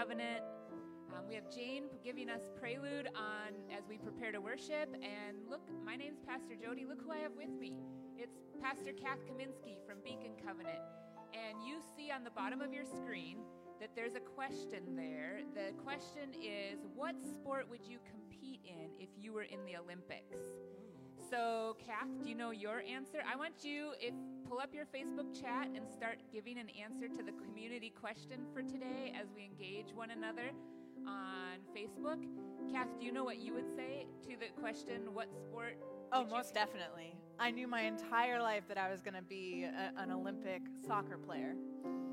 Covenant. 0.00 0.40
Um, 1.12 1.28
we 1.28 1.34
have 1.34 1.44
Jane 1.54 1.84
giving 2.02 2.30
us 2.30 2.40
prelude 2.58 3.08
on 3.08 3.52
as 3.68 3.84
we 3.86 3.98
prepare 3.98 4.32
to 4.32 4.40
worship. 4.40 4.88
And 4.94 5.36
look, 5.46 5.60
my 5.84 5.94
name's 5.94 6.20
Pastor 6.26 6.56
Jody. 6.56 6.86
Look 6.88 7.04
who 7.04 7.12
I 7.12 7.18
have 7.18 7.32
with 7.36 7.50
me. 7.60 7.74
It's 8.16 8.40
Pastor 8.62 8.92
Kath 8.96 9.18
Kaminsky 9.28 9.76
from 9.86 9.98
Beacon 10.02 10.40
Covenant. 10.42 10.80
And 11.36 11.60
you 11.68 11.80
see 11.94 12.10
on 12.10 12.24
the 12.24 12.30
bottom 12.30 12.62
of 12.62 12.72
your 12.72 12.86
screen 12.86 13.40
that 13.78 13.90
there's 13.94 14.14
a 14.14 14.20
question 14.20 14.96
there. 14.96 15.40
The 15.52 15.76
question 15.82 16.32
is 16.32 16.80
What 16.94 17.16
sport 17.20 17.68
would 17.68 17.84
you 17.84 17.98
compete 18.08 18.60
in 18.64 18.88
if 18.98 19.10
you 19.18 19.34
were 19.34 19.42
in 19.52 19.62
the 19.66 19.76
Olympics? 19.76 20.40
So, 21.28 21.76
Kath, 21.78 22.08
do 22.22 22.28
you 22.30 22.34
know 22.34 22.52
your 22.52 22.80
answer? 22.80 23.18
I 23.30 23.36
want 23.36 23.64
you, 23.64 23.92
if 24.00 24.14
pull 24.50 24.58
up 24.58 24.74
your 24.74 24.84
Facebook 24.86 25.32
chat 25.40 25.68
and 25.76 25.88
start 25.88 26.18
giving 26.32 26.58
an 26.58 26.66
answer 26.70 27.06
to 27.06 27.22
the 27.22 27.30
community 27.30 27.92
question 28.00 28.40
for 28.52 28.62
today 28.62 29.14
as 29.18 29.28
we 29.32 29.44
engage 29.44 29.94
one 29.94 30.10
another 30.10 30.50
on 31.06 31.60
Facebook. 31.74 32.18
Kath, 32.72 32.88
do 32.98 33.06
you 33.06 33.12
know 33.12 33.22
what 33.22 33.38
you 33.38 33.54
would 33.54 33.70
say 33.76 34.08
to 34.22 34.30
the 34.30 34.46
question, 34.60 35.14
what 35.14 35.28
sport? 35.32 35.78
Oh, 36.12 36.24
most 36.24 36.52
definitely. 36.52 37.14
I 37.38 37.52
knew 37.52 37.68
my 37.68 37.82
entire 37.82 38.42
life 38.42 38.64
that 38.66 38.76
I 38.76 38.90
was 38.90 39.02
going 39.02 39.14
to 39.14 39.22
be 39.22 39.64
a, 39.64 39.92
an 39.96 40.10
Olympic 40.10 40.62
soccer 40.84 41.16
player. 41.16 41.54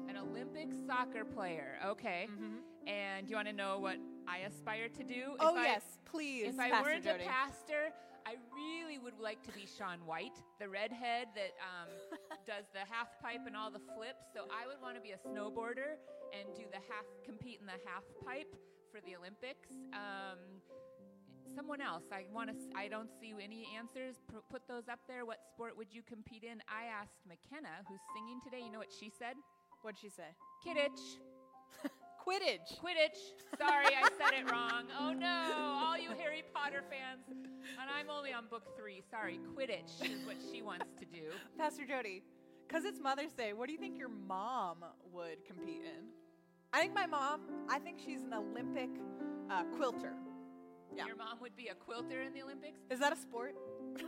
An 0.07 0.15
Olympic 0.15 0.67
soccer 0.85 1.25
player, 1.25 1.79
okay. 1.87 2.27
Mm-hmm. 2.31 2.87
And 2.87 3.25
do 3.25 3.31
you 3.31 3.35
want 3.35 3.47
to 3.47 3.53
know 3.53 3.79
what 3.79 3.97
I 4.27 4.45
aspire 4.45 4.89
to 4.89 5.03
do? 5.03 5.35
Oh, 5.39 5.57
if 5.57 5.63
yes, 5.63 5.83
please. 6.05 6.53
If 6.53 6.59
I 6.59 6.83
weren't 6.83 7.03
Jody. 7.03 7.23
a 7.23 7.27
pastor, 7.27 7.93
I 8.27 8.35
really 8.51 8.99
would 8.99 9.23
like 9.23 9.39
to 9.47 9.53
be 9.55 9.63
Shaun 9.63 10.03
White, 10.03 10.35
the 10.59 10.67
redhead 10.67 11.31
that 11.31 11.55
um, 11.63 11.87
does 12.51 12.67
the 12.75 12.83
half 12.83 13.07
pipe 13.23 13.47
and 13.47 13.55
all 13.55 13.71
the 13.71 13.79
flips. 13.95 14.27
So 14.35 14.51
I 14.51 14.67
would 14.67 14.83
want 14.83 14.99
to 14.99 15.01
be 15.01 15.15
a 15.15 15.21
snowboarder 15.23 15.95
and 16.35 16.51
do 16.51 16.67
the 16.67 16.83
half, 16.91 17.07
compete 17.23 17.63
in 17.63 17.65
the 17.71 17.79
half 17.87 18.03
pipe 18.27 18.51
for 18.91 18.99
the 18.99 19.15
Olympics. 19.15 19.71
Um, 19.95 20.59
someone 21.55 21.79
else. 21.79 22.03
I 22.11 22.27
want 22.27 22.51
to. 22.51 22.55
I 22.75 22.91
don't 22.91 23.07
see 23.15 23.31
any 23.31 23.63
answers. 23.71 24.19
P- 24.27 24.43
put 24.51 24.67
those 24.67 24.91
up 24.91 24.99
there. 25.07 25.23
What 25.23 25.39
sport 25.47 25.79
would 25.79 25.95
you 25.95 26.03
compete 26.03 26.43
in? 26.43 26.59
I 26.67 26.91
asked 26.91 27.23
McKenna, 27.23 27.79
who's 27.87 28.03
singing 28.11 28.43
today. 28.43 28.59
You 28.59 28.75
know 28.75 28.83
what 28.83 28.91
she 28.91 29.07
said? 29.07 29.39
What'd 29.87 30.03
she 30.03 30.11
say? 30.11 30.35
Kidditch. 30.67 31.23
Quidditch. 32.27 32.77
Quidditch. 32.83 33.19
Sorry, 33.57 33.85
I 33.85 34.09
said 34.17 34.37
it 34.37 34.51
wrong. 34.51 34.83
Oh 34.99 35.13
no, 35.13 35.81
all 35.81 35.97
you 35.97 36.09
Harry 36.19 36.43
Potter 36.53 36.83
fans. 36.89 37.23
And 37.29 37.89
I'm 37.89 38.09
only 38.09 38.33
on 38.33 38.47
book 38.49 38.77
three. 38.77 39.01
Sorry, 39.09 39.39
Quidditch 39.55 40.03
is 40.03 40.25
what 40.25 40.35
she 40.51 40.61
wants 40.61 40.87
to 40.99 41.05
do. 41.05 41.29
Pastor 41.57 41.85
Jody, 41.85 42.23
because 42.67 42.83
it's 42.83 42.99
Mother's 42.99 43.31
Day, 43.31 43.53
what 43.53 43.67
do 43.67 43.73
you 43.73 43.79
think 43.79 43.97
your 43.97 44.09
mom 44.09 44.83
would 45.13 45.45
compete 45.45 45.83
in? 45.83 46.07
I 46.73 46.81
think 46.81 46.93
my 46.93 47.05
mom, 47.05 47.41
I 47.69 47.79
think 47.79 47.97
she's 48.03 48.23
an 48.23 48.33
Olympic 48.33 48.89
uh, 49.49 49.63
quilter. 49.77 50.13
Yeah. 50.93 51.05
Your 51.05 51.15
mom 51.15 51.37
would 51.41 51.55
be 51.55 51.67
a 51.67 51.75
quilter 51.75 52.21
in 52.21 52.33
the 52.33 52.41
Olympics? 52.41 52.81
Is 52.89 52.99
that 52.99 53.13
a 53.13 53.15
sport? 53.15 53.55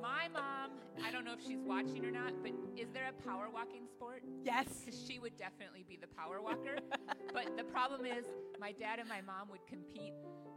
My 0.00 0.28
mom, 0.32 0.70
I 1.04 1.10
don't 1.10 1.24
know 1.24 1.34
if 1.34 1.44
she's 1.46 1.62
watching 1.62 2.04
or 2.04 2.10
not, 2.10 2.32
but 2.42 2.52
is 2.76 2.88
there 2.92 3.08
a 3.08 3.28
power 3.28 3.48
walking 3.52 3.86
sport? 3.86 4.22
Yes. 4.44 4.66
Because 4.84 4.98
she 5.06 5.18
would 5.18 5.36
definitely 5.36 5.84
be 5.86 5.98
the 6.00 6.06
power 6.06 6.40
walker. 6.40 6.76
but 7.34 7.56
the 7.56 7.64
problem 7.64 8.06
is, 8.06 8.24
my 8.58 8.72
dad 8.72 8.98
and 8.98 9.08
my 9.08 9.20
mom 9.20 9.48
would 9.50 9.66
compete 9.66 10.14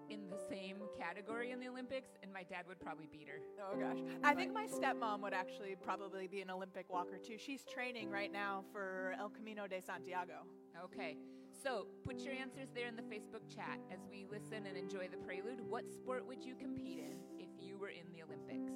in 0.10 0.30
the 0.30 0.38
same 0.50 0.78
category 0.98 1.52
in 1.52 1.60
the 1.60 1.68
Olympics, 1.68 2.12
and 2.22 2.32
my 2.32 2.44
dad 2.44 2.66
would 2.68 2.80
probably 2.80 3.08
beat 3.12 3.28
her. 3.28 3.40
Oh 3.60 3.78
gosh. 3.78 3.98
I 4.24 4.34
think 4.34 4.54
my 4.54 4.68
stepmom 4.68 5.22
would 5.22 5.34
actually 5.34 5.76
probably 5.82 6.28
be 6.28 6.42
an 6.42 6.50
Olympic 6.50 6.90
walker 6.90 7.18
too. 7.18 7.38
She's 7.38 7.64
training 7.64 8.10
right 8.10 8.32
now 8.32 8.64
for 8.72 9.16
El 9.20 9.30
Camino 9.30 9.68
de 9.68 9.82
Santiago. 9.82 10.46
Okay. 10.86 11.18
So 11.64 11.88
put 12.04 12.20
your 12.20 12.34
answers 12.34 12.70
there 12.76 12.88
in 12.88 12.96
the 12.96 13.04
Facebook 13.04 13.54
chat 13.54 13.80
as 13.92 14.00
we 14.10 14.26
listen 14.30 14.66
and 14.68 14.78
enjoy 14.78 15.08
the 15.10 15.18
prelude. 15.18 15.62
What 15.62 15.90
sport 15.90 16.28
would 16.28 16.44
you 16.44 16.56
compete 16.56 17.00
in 17.00 17.16
if 17.40 17.50
you 17.62 17.78
were 17.78 17.90
in 17.90 18.04
the 18.14 18.24
Olympics? 18.24 18.74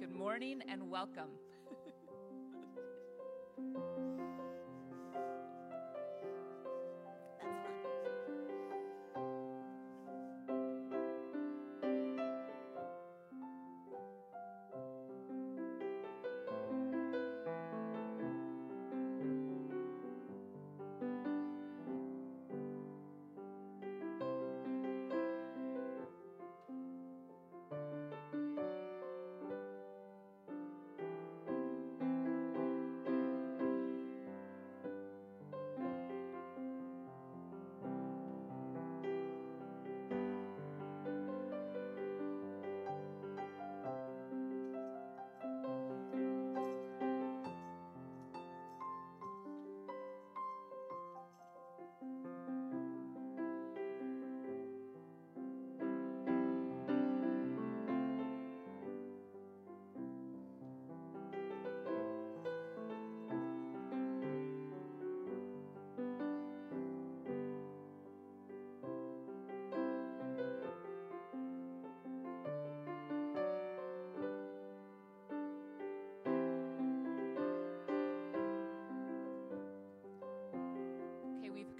Good 0.00 0.16
morning 0.16 0.62
and 0.66 0.88
welcome. 0.88 1.28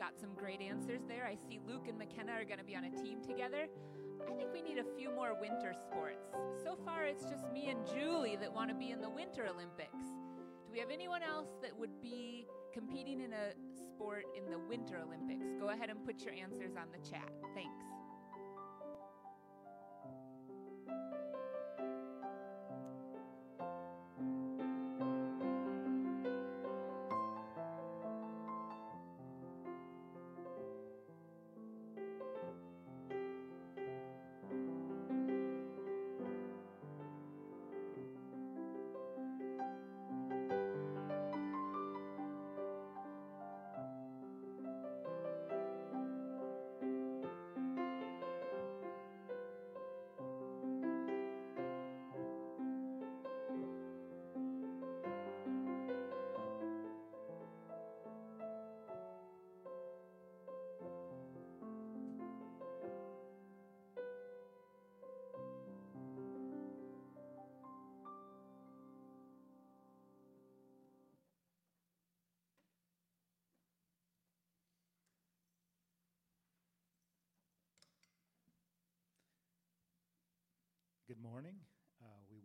got 0.01 0.19
some 0.19 0.31
great 0.35 0.63
answers 0.63 1.03
there. 1.07 1.27
I 1.27 1.37
see 1.37 1.61
Luke 1.69 1.85
and 1.87 1.99
McKenna 1.99 2.33
are 2.33 2.45
going 2.45 2.59
to 2.59 2.65
be 2.65 2.75
on 2.75 2.85
a 2.85 2.91
team 2.91 3.21
together. 3.21 3.69
I 4.27 4.33
think 4.33 4.49
we 4.51 4.63
need 4.63 4.79
a 4.79 4.97
few 4.97 5.15
more 5.15 5.37
winter 5.39 5.75
sports. 5.75 6.25
So 6.65 6.79
far, 6.87 7.05
it's 7.05 7.25
just 7.25 7.45
me 7.53 7.69
and 7.69 7.87
Julie 7.87 8.37
that 8.41 8.51
want 8.51 8.71
to 8.71 8.75
be 8.75 8.93
in 8.93 9.03
the 9.03 9.11
Winter 9.11 9.45
Olympics. 9.45 10.09
Do 10.65 10.73
we 10.73 10.79
have 10.79 10.91
anyone 10.91 11.23
else 11.23 11.49
that 11.61 11.79
would 11.79 12.01
be 12.01 12.47
competing 12.73 13.21
in 13.21 13.35
a 13.35 13.53
sport 13.77 14.25
in 14.35 14.51
the 14.51 14.59
Winter 14.59 14.97
Olympics? 15.05 15.45
Go 15.61 15.69
ahead 15.69 15.91
and 15.91 16.03
put 16.07 16.23
your 16.23 16.33
answers 16.33 16.73
on 16.77 16.89
the 16.93 17.11
chat. 17.11 17.29
Thanks. 17.55 17.90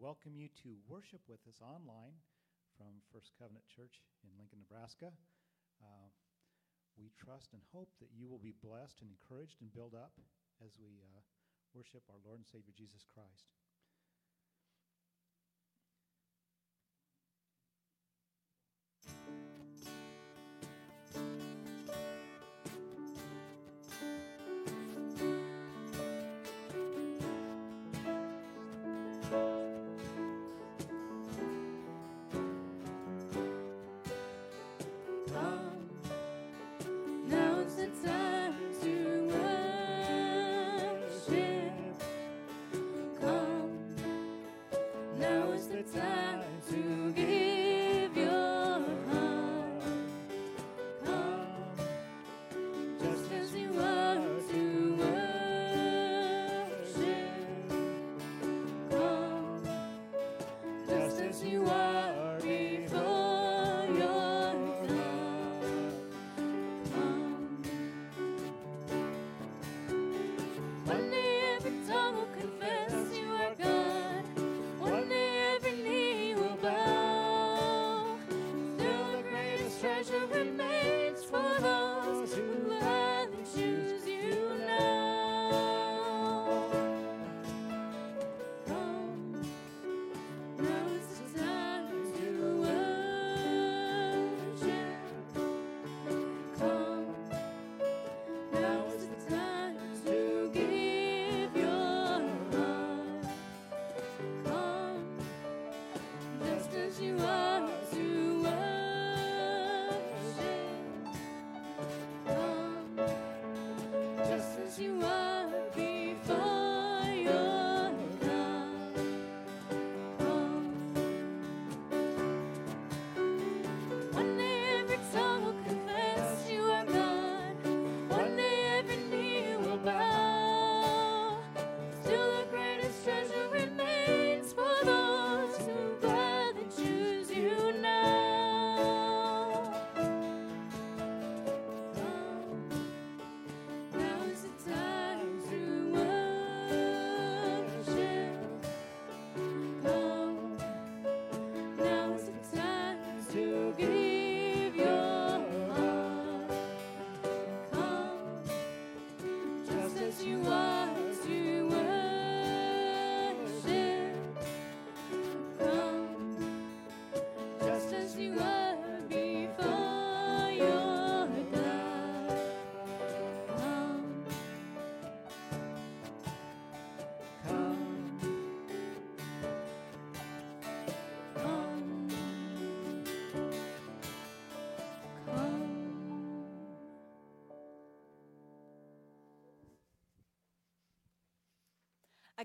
Welcome 0.05 0.37
you 0.37 0.45
to 0.61 0.77
worship 0.85 1.25
with 1.25 1.41
us 1.49 1.57
online 1.65 2.13
from 2.77 3.01
First 3.09 3.33
Covenant 3.41 3.65
Church 3.65 4.05
in 4.21 4.29
Lincoln, 4.37 4.61
Nebraska. 4.61 5.09
Uh, 5.81 6.13
we 6.93 7.09
trust 7.17 7.57
and 7.57 7.65
hope 7.73 7.89
that 7.97 8.13
you 8.13 8.29
will 8.29 8.37
be 8.37 8.53
blessed 8.61 9.01
and 9.01 9.09
encouraged 9.09 9.57
and 9.65 9.73
built 9.73 9.97
up 9.97 10.13
as 10.61 10.77
we 10.77 11.01
uh, 11.01 11.25
worship 11.73 12.05
our 12.05 12.21
Lord 12.21 12.37
and 12.37 12.45
Savior 12.45 12.69
Jesus 12.77 13.01
Christ. 13.01 13.49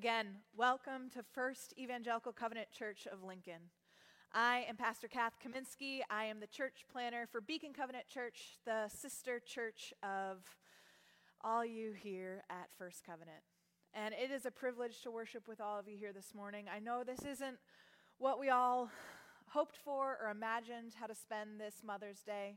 Again, 0.00 0.28
welcome 0.57 1.11
to 1.11 1.23
First 1.23 1.75
Evangelical 1.78 2.33
Covenant 2.33 2.69
Church 2.73 3.07
of 3.07 3.23
Lincoln. 3.23 3.69
I 4.33 4.64
am 4.66 4.76
Pastor 4.76 5.09
Kath 5.09 5.35
Kaminsky. 5.45 6.00
I 6.09 6.25
am 6.25 6.40
the 6.40 6.47
church 6.47 6.87
planter 6.90 7.28
for 7.30 7.42
Beacon 7.42 7.75
Covenant 7.75 8.09
Church, 8.09 8.57
the 8.64 8.88
sister 8.88 9.40
church 9.40 9.92
of 10.02 10.38
all 11.45 11.66
you 11.66 11.92
here 11.92 12.45
at 12.49 12.71
First 12.78 13.04
Covenant. 13.04 13.42
And 13.92 14.14
it 14.14 14.30
is 14.30 14.47
a 14.47 14.50
privilege 14.50 15.02
to 15.02 15.11
worship 15.11 15.47
with 15.47 15.61
all 15.61 15.78
of 15.78 15.87
you 15.87 15.99
here 15.99 16.14
this 16.14 16.35
morning. 16.35 16.64
I 16.75 16.78
know 16.78 17.04
this 17.04 17.26
isn't 17.30 17.59
what 18.16 18.40
we 18.40 18.49
all 18.49 18.90
hoped 19.49 19.76
for 19.76 20.16
or 20.25 20.30
imagined 20.30 20.95
how 20.99 21.09
to 21.09 21.14
spend 21.14 21.61
this 21.61 21.83
Mother's 21.87 22.23
Day, 22.23 22.57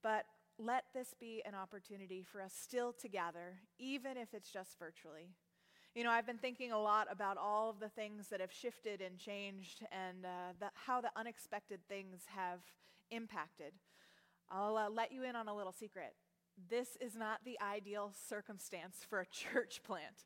but 0.00 0.26
let 0.60 0.84
this 0.94 1.12
be 1.18 1.42
an 1.44 1.56
opportunity 1.56 2.22
for 2.22 2.40
us 2.40 2.54
still 2.54 2.92
to 3.00 3.08
gather, 3.08 3.58
even 3.80 4.16
if 4.16 4.32
it's 4.32 4.52
just 4.52 4.78
virtually. 4.78 5.34
You 5.94 6.04
know, 6.04 6.10
I've 6.10 6.26
been 6.26 6.38
thinking 6.38 6.72
a 6.72 6.78
lot 6.80 7.06
about 7.10 7.36
all 7.36 7.68
of 7.68 7.78
the 7.78 7.90
things 7.90 8.28
that 8.28 8.40
have 8.40 8.50
shifted 8.50 9.02
and 9.02 9.18
changed 9.18 9.84
and 9.92 10.24
uh, 10.24 10.54
the, 10.58 10.70
how 10.72 11.02
the 11.02 11.10
unexpected 11.16 11.80
things 11.86 12.22
have 12.34 12.60
impacted. 13.10 13.74
I'll 14.50 14.78
uh, 14.78 14.88
let 14.88 15.12
you 15.12 15.22
in 15.22 15.36
on 15.36 15.48
a 15.48 15.54
little 15.54 15.72
secret. 15.72 16.14
This 16.70 16.96
is 16.98 17.14
not 17.14 17.40
the 17.44 17.58
ideal 17.60 18.10
circumstance 18.26 19.04
for 19.06 19.20
a 19.20 19.26
church 19.30 19.82
plant. 19.84 20.24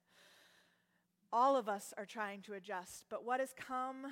All 1.32 1.56
of 1.56 1.68
us 1.68 1.92
are 1.99 2.06
trying 2.06 2.42
to 2.42 2.54
adjust, 2.54 3.06
but 3.11 3.25
what 3.25 3.40
has 3.40 3.52
come 3.52 4.06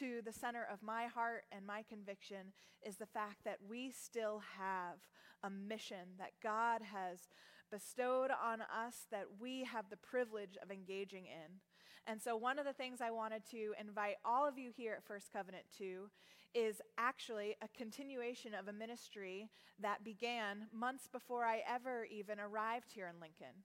to 0.00 0.20
the 0.22 0.32
center 0.32 0.66
of 0.70 0.82
my 0.82 1.06
heart 1.06 1.44
and 1.50 1.66
my 1.66 1.82
conviction 1.88 2.52
is 2.86 2.96
the 2.96 3.06
fact 3.06 3.38
that 3.46 3.58
we 3.66 3.90
still 3.90 4.42
have 4.58 4.98
a 5.42 5.48
mission 5.48 6.18
that 6.18 6.32
God 6.42 6.82
has 6.92 7.20
bestowed 7.70 8.30
on 8.30 8.60
us 8.62 9.06
that 9.10 9.26
we 9.40 9.64
have 9.64 9.90
the 9.90 9.96
privilege 9.96 10.56
of 10.62 10.70
engaging 10.70 11.26
in. 11.26 11.60
And 12.06 12.20
so, 12.20 12.36
one 12.36 12.58
of 12.58 12.66
the 12.66 12.72
things 12.72 13.00
I 13.00 13.10
wanted 13.10 13.42
to 13.50 13.72
invite 13.80 14.16
all 14.24 14.46
of 14.46 14.58
you 14.58 14.70
here 14.74 14.94
at 14.94 15.04
First 15.04 15.32
Covenant 15.32 15.64
to 15.78 16.10
is 16.54 16.80
actually 16.98 17.56
a 17.62 17.76
continuation 17.76 18.54
of 18.54 18.68
a 18.68 18.72
ministry 18.72 19.48
that 19.80 20.04
began 20.04 20.68
months 20.72 21.08
before 21.10 21.44
I 21.44 21.62
ever 21.68 22.04
even 22.04 22.38
arrived 22.38 22.92
here 22.92 23.10
in 23.12 23.20
Lincoln. 23.20 23.64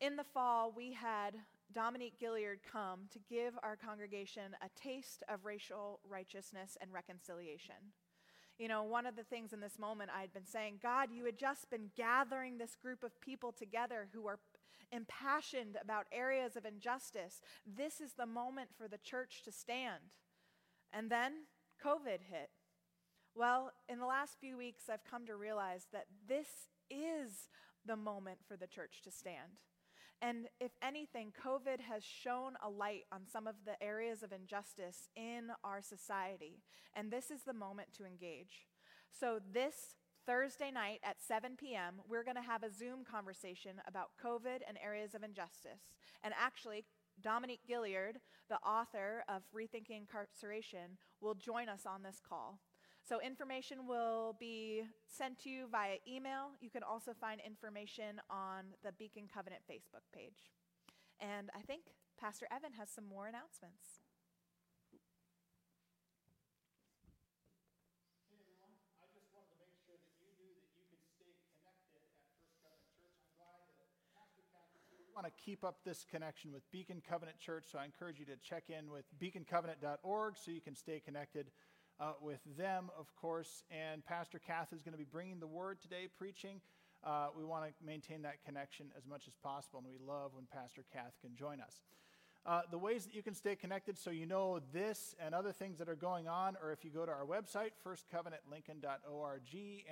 In 0.00 0.16
the 0.16 0.24
fall, 0.24 0.72
we 0.74 0.92
had 0.92 1.34
Dominique 1.72 2.18
Gilliard 2.20 2.58
come 2.70 3.02
to 3.10 3.18
give 3.28 3.54
our 3.62 3.76
congregation 3.76 4.54
a 4.60 4.68
taste 4.80 5.22
of 5.28 5.44
racial 5.44 6.00
righteousness 6.08 6.76
and 6.80 6.92
reconciliation. 6.92 7.92
You 8.62 8.68
know, 8.68 8.84
one 8.84 9.06
of 9.06 9.16
the 9.16 9.24
things 9.24 9.52
in 9.52 9.58
this 9.58 9.76
moment 9.76 10.12
I'd 10.16 10.32
been 10.32 10.46
saying, 10.46 10.78
God, 10.80 11.08
you 11.12 11.24
had 11.24 11.36
just 11.36 11.68
been 11.68 11.90
gathering 11.96 12.58
this 12.58 12.76
group 12.76 13.02
of 13.02 13.20
people 13.20 13.50
together 13.50 14.06
who 14.12 14.28
are 14.28 14.38
impassioned 14.92 15.76
about 15.82 16.06
areas 16.12 16.54
of 16.54 16.64
injustice. 16.64 17.40
This 17.66 18.00
is 18.00 18.12
the 18.12 18.24
moment 18.24 18.68
for 18.78 18.86
the 18.86 18.98
church 18.98 19.42
to 19.46 19.50
stand. 19.50 20.12
And 20.92 21.10
then 21.10 21.32
COVID 21.84 22.20
hit. 22.30 22.50
Well, 23.34 23.72
in 23.88 23.98
the 23.98 24.06
last 24.06 24.38
few 24.38 24.56
weeks, 24.56 24.84
I've 24.88 25.10
come 25.10 25.26
to 25.26 25.34
realize 25.34 25.88
that 25.92 26.06
this 26.28 26.68
is 26.88 27.48
the 27.84 27.96
moment 27.96 28.38
for 28.46 28.56
the 28.56 28.68
church 28.68 29.02
to 29.02 29.10
stand. 29.10 29.58
And 30.22 30.46
if 30.60 30.70
anything, 30.80 31.32
COVID 31.44 31.80
has 31.80 32.04
shown 32.04 32.52
a 32.64 32.70
light 32.70 33.06
on 33.10 33.22
some 33.30 33.48
of 33.48 33.56
the 33.66 33.82
areas 33.82 34.22
of 34.22 34.32
injustice 34.32 35.08
in 35.16 35.50
our 35.64 35.82
society. 35.82 36.62
And 36.94 37.10
this 37.10 37.32
is 37.32 37.42
the 37.42 37.52
moment 37.52 37.88
to 37.96 38.04
engage. 38.04 38.68
So, 39.10 39.40
this 39.52 39.96
Thursday 40.24 40.70
night 40.70 41.00
at 41.02 41.20
7 41.20 41.56
p.m., 41.58 41.94
we're 42.08 42.22
going 42.22 42.36
to 42.36 42.42
have 42.42 42.62
a 42.62 42.72
Zoom 42.72 43.04
conversation 43.04 43.82
about 43.88 44.10
COVID 44.24 44.60
and 44.68 44.78
areas 44.82 45.16
of 45.16 45.24
injustice. 45.24 45.90
And 46.22 46.32
actually, 46.40 46.84
Dominique 47.20 47.66
Gilliard, 47.68 48.14
the 48.48 48.58
author 48.64 49.24
of 49.28 49.42
Rethinking 49.52 50.02
Incarceration, 50.02 50.98
will 51.20 51.34
join 51.34 51.68
us 51.68 51.82
on 51.84 52.04
this 52.04 52.20
call. 52.26 52.60
So, 53.04 53.20
information 53.20 53.86
will 53.88 54.36
be 54.38 54.84
sent 55.08 55.42
to 55.42 55.50
you 55.50 55.66
via 55.70 55.96
email. 56.06 56.50
You 56.60 56.70
can 56.70 56.82
also 56.84 57.12
find 57.20 57.40
information 57.44 58.20
on 58.30 58.64
the 58.84 58.92
Beacon 58.92 59.28
Covenant 59.32 59.62
Facebook 59.68 60.06
page. 60.14 60.52
And 61.20 61.50
I 61.54 61.62
think 61.62 61.82
Pastor 62.18 62.46
Evan 62.52 62.72
has 62.78 62.88
some 62.90 63.04
more 63.04 63.26
announcements. 63.26 63.98
Want 75.14 75.26
to 75.26 75.44
keep 75.44 75.62
up 75.62 75.76
this 75.84 76.06
connection 76.10 76.52
with 76.52 76.62
Beacon 76.72 77.02
Covenant 77.06 77.38
Church, 77.38 77.64
so 77.70 77.78
I 77.78 77.84
encourage 77.84 78.18
you 78.18 78.24
to 78.26 78.36
check 78.36 78.70
in 78.70 78.90
with 78.90 79.04
beaconcovenant.org 79.20 80.34
so 80.38 80.50
you 80.50 80.62
can 80.62 80.74
stay 80.74 81.00
connected 81.04 81.50
uh, 82.02 82.12
with 82.20 82.40
them, 82.58 82.90
of 82.98 83.14
course. 83.14 83.62
And 83.70 84.04
Pastor 84.04 84.40
Kath 84.44 84.72
is 84.72 84.82
going 84.82 84.92
to 84.92 84.98
be 84.98 85.06
bringing 85.10 85.38
the 85.38 85.46
word 85.46 85.80
today, 85.80 86.08
preaching. 86.18 86.60
Uh, 87.04 87.28
we 87.36 87.44
want 87.44 87.64
to 87.64 87.72
maintain 87.84 88.22
that 88.22 88.44
connection 88.44 88.86
as 88.96 89.06
much 89.06 89.26
as 89.28 89.34
possible, 89.42 89.78
and 89.78 89.88
we 89.88 90.04
love 90.04 90.32
when 90.34 90.46
Pastor 90.52 90.84
Kath 90.92 91.14
can 91.20 91.36
join 91.36 91.60
us. 91.60 91.82
Uh, 92.44 92.62
the 92.72 92.78
ways 92.78 93.04
that 93.04 93.14
you 93.14 93.22
can 93.22 93.34
stay 93.34 93.54
connected 93.54 93.96
so 93.96 94.10
you 94.10 94.26
know 94.26 94.58
this 94.72 95.14
and 95.24 95.32
other 95.32 95.52
things 95.52 95.78
that 95.78 95.88
are 95.88 95.94
going 95.94 96.26
on, 96.26 96.56
or 96.60 96.72
if 96.72 96.84
you 96.84 96.90
go 96.90 97.06
to 97.06 97.12
our 97.12 97.24
website, 97.24 97.70
firstcovenantlincoln.org, 97.86 99.40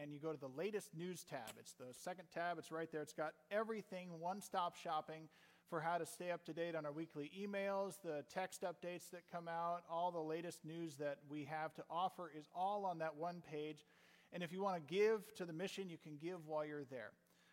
and 0.00 0.12
you 0.12 0.18
go 0.18 0.32
to 0.32 0.40
the 0.40 0.50
latest 0.56 0.88
news 0.96 1.22
tab. 1.22 1.50
It's 1.60 1.74
the 1.74 1.94
second 1.96 2.24
tab, 2.34 2.58
it's 2.58 2.72
right 2.72 2.90
there. 2.90 3.02
It's 3.02 3.12
got 3.12 3.34
everything, 3.52 4.08
one 4.18 4.40
stop 4.40 4.74
shopping 4.74 5.28
for 5.70 5.80
how 5.80 5.96
to 5.96 6.04
stay 6.04 6.32
up 6.32 6.44
to 6.44 6.52
date 6.52 6.74
on 6.74 6.84
our 6.84 6.90
weekly 6.90 7.30
emails, 7.40 7.94
the 8.02 8.24
text 8.34 8.62
updates 8.62 9.08
that 9.12 9.22
come 9.30 9.46
out, 9.46 9.82
all 9.88 10.10
the 10.10 10.18
latest 10.18 10.64
news 10.64 10.96
that 10.96 11.18
we 11.28 11.44
have 11.44 11.72
to 11.74 11.84
offer 11.88 12.30
is 12.36 12.48
all 12.52 12.84
on 12.84 12.98
that 12.98 13.16
one 13.16 13.40
page. 13.48 13.86
And 14.32 14.42
if 14.42 14.52
you 14.52 14.62
want 14.62 14.76
to 14.76 14.94
give 14.94 15.32
to 15.36 15.44
the 15.44 15.52
mission, 15.52 15.88
you 15.88 15.96
can 15.96 16.16
give 16.20 16.46
while 16.46 16.66
you're 16.66 16.84
there. 16.90 17.12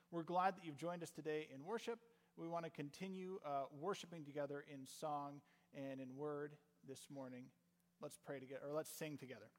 We're 0.09 0.23
glad 0.23 0.55
that 0.55 0.65
you've 0.65 0.77
joined 0.77 1.03
us 1.03 1.11
today 1.11 1.47
in 1.53 1.63
worship. 1.63 1.99
We 2.35 2.47
want 2.47 2.65
to 2.65 2.71
continue 2.71 3.39
uh, 3.45 3.65
worshiping 3.79 4.25
together 4.25 4.65
in 4.73 4.87
song 4.99 5.41
and 5.75 6.01
in 6.01 6.15
word 6.15 6.53
this 6.87 7.07
morning. 7.13 7.45
Let's 8.01 8.17
pray 8.25 8.39
together, 8.39 8.61
or 8.67 8.73
let's 8.73 8.89
sing 8.89 9.17
together. 9.17 9.49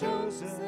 Chosen, 0.00 0.67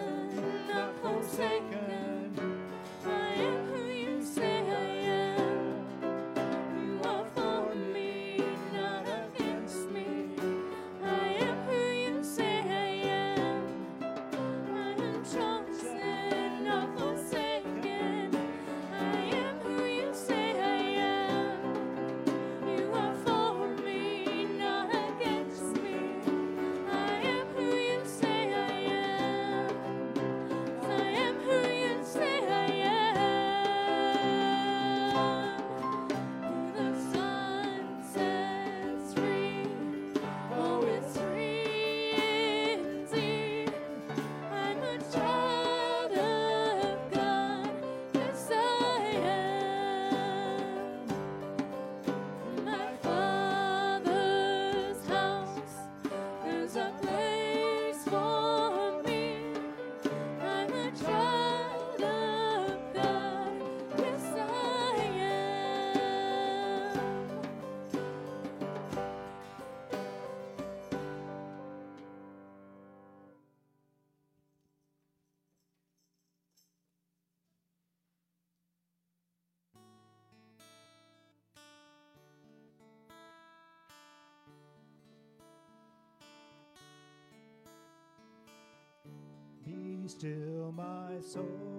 Still, 90.10 90.74
my 90.76 91.20
soul. 91.20 91.69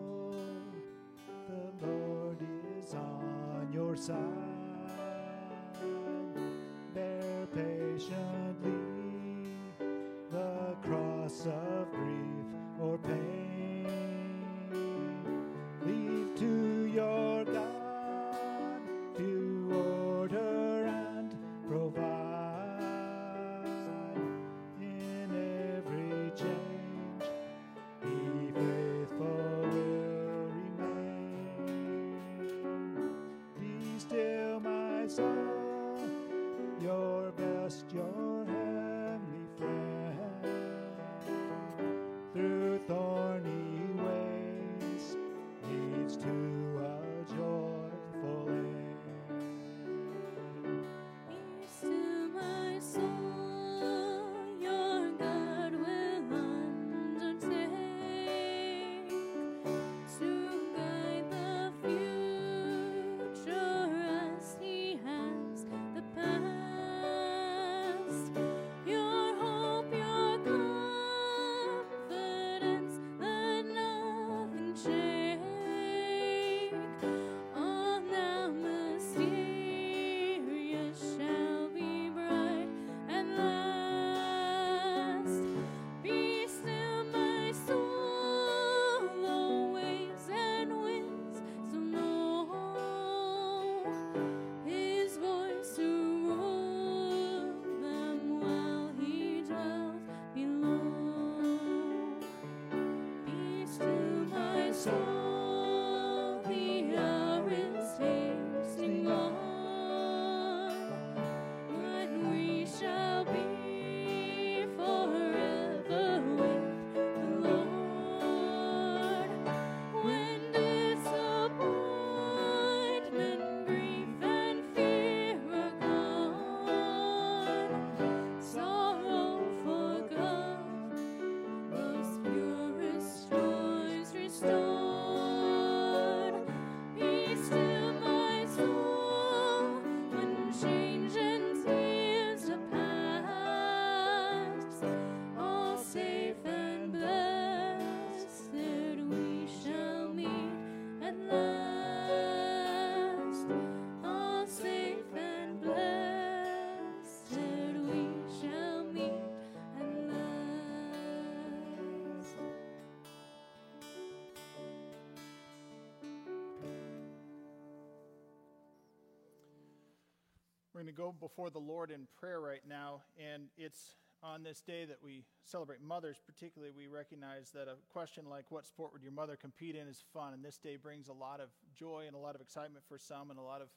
To 170.91 170.97
go 170.97 171.11
before 171.11 171.49
the 171.49 171.59
Lord 171.59 171.89
in 171.89 172.07
prayer 172.19 172.41
right 172.41 172.61
now, 172.67 173.01
and 173.17 173.43
it's 173.57 173.95
on 174.21 174.43
this 174.43 174.61
day 174.61 174.85
that 174.85 174.97
we 175.01 175.23
celebrate 175.43 175.81
mothers. 175.81 176.17
Particularly, 176.25 176.73
we 176.75 176.87
recognize 176.87 177.49
that 177.51 177.67
a 177.67 177.75
question 177.89 178.25
like 178.29 178.51
"What 178.51 178.65
sport 178.65 178.91
would 178.91 179.01
your 179.01 179.13
mother 179.13 179.37
compete 179.37 179.75
in?" 179.75 179.87
is 179.87 180.03
fun, 180.13 180.33
and 180.33 180.43
this 180.43 180.57
day 180.57 180.75
brings 180.75 181.07
a 181.07 181.13
lot 181.13 181.39
of 181.39 181.49
joy 181.73 182.03
and 182.07 182.15
a 182.15 182.19
lot 182.19 182.35
of 182.35 182.41
excitement 182.41 182.83
for 182.87 182.97
some, 182.97 183.29
and 183.29 183.39
a 183.39 183.43
lot 183.43 183.61
of 183.61 183.69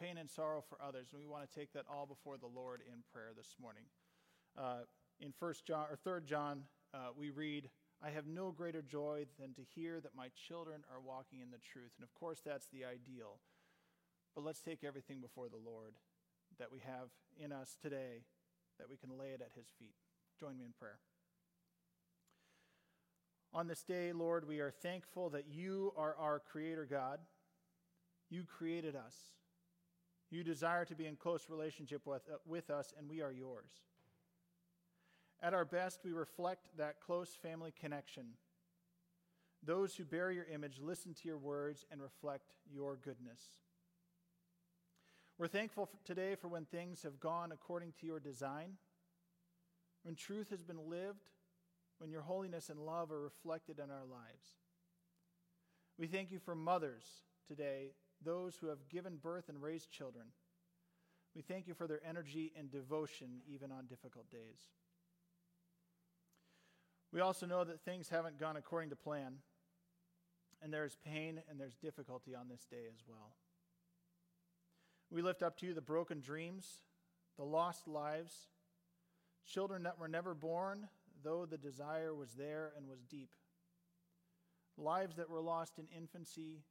pain 0.00 0.16
and 0.16 0.30
sorrow 0.30 0.62
for 0.66 0.80
others. 0.80 1.08
And 1.12 1.20
we 1.20 1.26
want 1.26 1.48
to 1.48 1.58
take 1.58 1.72
that 1.74 1.84
all 1.90 2.06
before 2.06 2.38
the 2.38 2.46
Lord 2.46 2.80
in 2.90 3.02
prayer 3.12 3.32
this 3.36 3.54
morning. 3.60 3.84
Uh, 4.56 4.84
in 5.20 5.32
First 5.32 5.66
John 5.66 5.86
or 5.90 5.96
Third 5.96 6.26
John, 6.26 6.64
uh, 6.94 7.10
we 7.14 7.30
read, 7.30 7.70
"I 8.00 8.10
have 8.10 8.26
no 8.26 8.50
greater 8.50 8.82
joy 8.82 9.26
than 9.38 9.52
to 9.54 9.62
hear 9.62 10.00
that 10.00 10.14
my 10.14 10.30
children 10.30 10.84
are 10.90 11.00
walking 11.00 11.40
in 11.40 11.50
the 11.50 11.58
truth." 11.58 11.92
And 11.98 12.04
of 12.04 12.14
course, 12.14 12.40
that's 12.40 12.66
the 12.68 12.84
ideal. 12.86 13.40
But 14.34 14.44
let's 14.44 14.62
take 14.62 14.82
everything 14.82 15.20
before 15.20 15.50
the 15.50 15.58
Lord 15.58 15.96
that 16.58 16.72
we 16.72 16.80
have 16.80 17.08
in 17.38 17.52
us 17.52 17.76
today 17.80 18.24
that 18.78 18.88
we 18.90 18.96
can 18.96 19.16
lay 19.18 19.28
it 19.28 19.40
at 19.40 19.52
his 19.54 19.66
feet. 19.78 19.94
Join 20.38 20.56
me 20.56 20.64
in 20.64 20.72
prayer. 20.72 20.98
On 23.54 23.66
this 23.66 23.82
day, 23.82 24.12
Lord, 24.12 24.48
we 24.48 24.60
are 24.60 24.70
thankful 24.70 25.30
that 25.30 25.44
you 25.48 25.92
are 25.96 26.16
our 26.18 26.40
creator 26.40 26.86
God. 26.88 27.20
You 28.30 28.44
created 28.44 28.96
us. 28.96 29.14
You 30.30 30.42
desire 30.42 30.86
to 30.86 30.94
be 30.94 31.06
in 31.06 31.16
close 31.16 31.50
relationship 31.50 32.06
with, 32.06 32.22
uh, 32.32 32.38
with 32.46 32.70
us, 32.70 32.94
and 32.96 33.08
we 33.08 33.20
are 33.20 33.30
yours. 33.30 33.70
At 35.42 35.52
our 35.52 35.66
best, 35.66 36.00
we 36.02 36.12
reflect 36.12 36.68
that 36.78 37.00
close 37.00 37.36
family 37.42 37.74
connection. 37.78 38.24
Those 39.62 39.94
who 39.94 40.04
bear 40.04 40.30
your 40.30 40.46
image 40.46 40.80
listen 40.80 41.12
to 41.14 41.28
your 41.28 41.36
words 41.36 41.84
and 41.90 42.00
reflect 42.00 42.54
your 42.72 42.96
goodness. 42.96 43.42
We're 45.38 45.48
thankful 45.48 45.86
for 45.86 45.96
today 46.04 46.34
for 46.34 46.48
when 46.48 46.66
things 46.66 47.02
have 47.02 47.18
gone 47.18 47.52
according 47.52 47.94
to 48.00 48.06
your 48.06 48.20
design, 48.20 48.74
when 50.02 50.14
truth 50.14 50.50
has 50.50 50.62
been 50.62 50.88
lived, 50.88 51.30
when 51.98 52.10
your 52.10 52.22
holiness 52.22 52.68
and 52.68 52.78
love 52.80 53.10
are 53.10 53.20
reflected 53.20 53.78
in 53.78 53.90
our 53.90 54.04
lives. 54.04 54.56
We 55.98 56.06
thank 56.06 56.30
you 56.30 56.38
for 56.38 56.54
mothers 56.54 57.04
today, 57.46 57.92
those 58.24 58.56
who 58.56 58.68
have 58.68 58.88
given 58.88 59.16
birth 59.16 59.48
and 59.48 59.62
raised 59.62 59.90
children. 59.90 60.26
We 61.34 61.42
thank 61.42 61.66
you 61.66 61.74
for 61.74 61.86
their 61.86 62.00
energy 62.06 62.52
and 62.56 62.70
devotion 62.70 63.40
even 63.48 63.72
on 63.72 63.86
difficult 63.86 64.30
days. 64.30 64.60
We 67.12 67.20
also 67.20 67.46
know 67.46 67.64
that 67.64 67.80
things 67.80 68.08
haven't 68.08 68.38
gone 68.38 68.56
according 68.56 68.90
to 68.90 68.96
plan, 68.96 69.36
and 70.62 70.72
there's 70.72 70.96
pain 71.04 71.42
and 71.48 71.60
there's 71.60 71.76
difficulty 71.76 72.34
on 72.34 72.48
this 72.48 72.64
day 72.64 72.84
as 72.92 73.02
well. 73.06 73.32
We 75.12 75.20
lift 75.20 75.42
up 75.42 75.58
to 75.58 75.66
you 75.66 75.74
the 75.74 75.82
broken 75.82 76.20
dreams, 76.20 76.66
the 77.36 77.44
lost 77.44 77.86
lives, 77.86 78.32
children 79.46 79.82
that 79.82 79.98
were 79.98 80.08
never 80.08 80.34
born, 80.34 80.88
though 81.22 81.44
the 81.44 81.58
desire 81.58 82.14
was 82.14 82.32
there 82.32 82.72
and 82.78 82.88
was 82.88 83.04
deep, 83.04 83.34
lives 84.78 85.16
that 85.16 85.28
were 85.28 85.42
lost 85.42 85.78
in 85.78 85.84
infancy, 85.94 86.62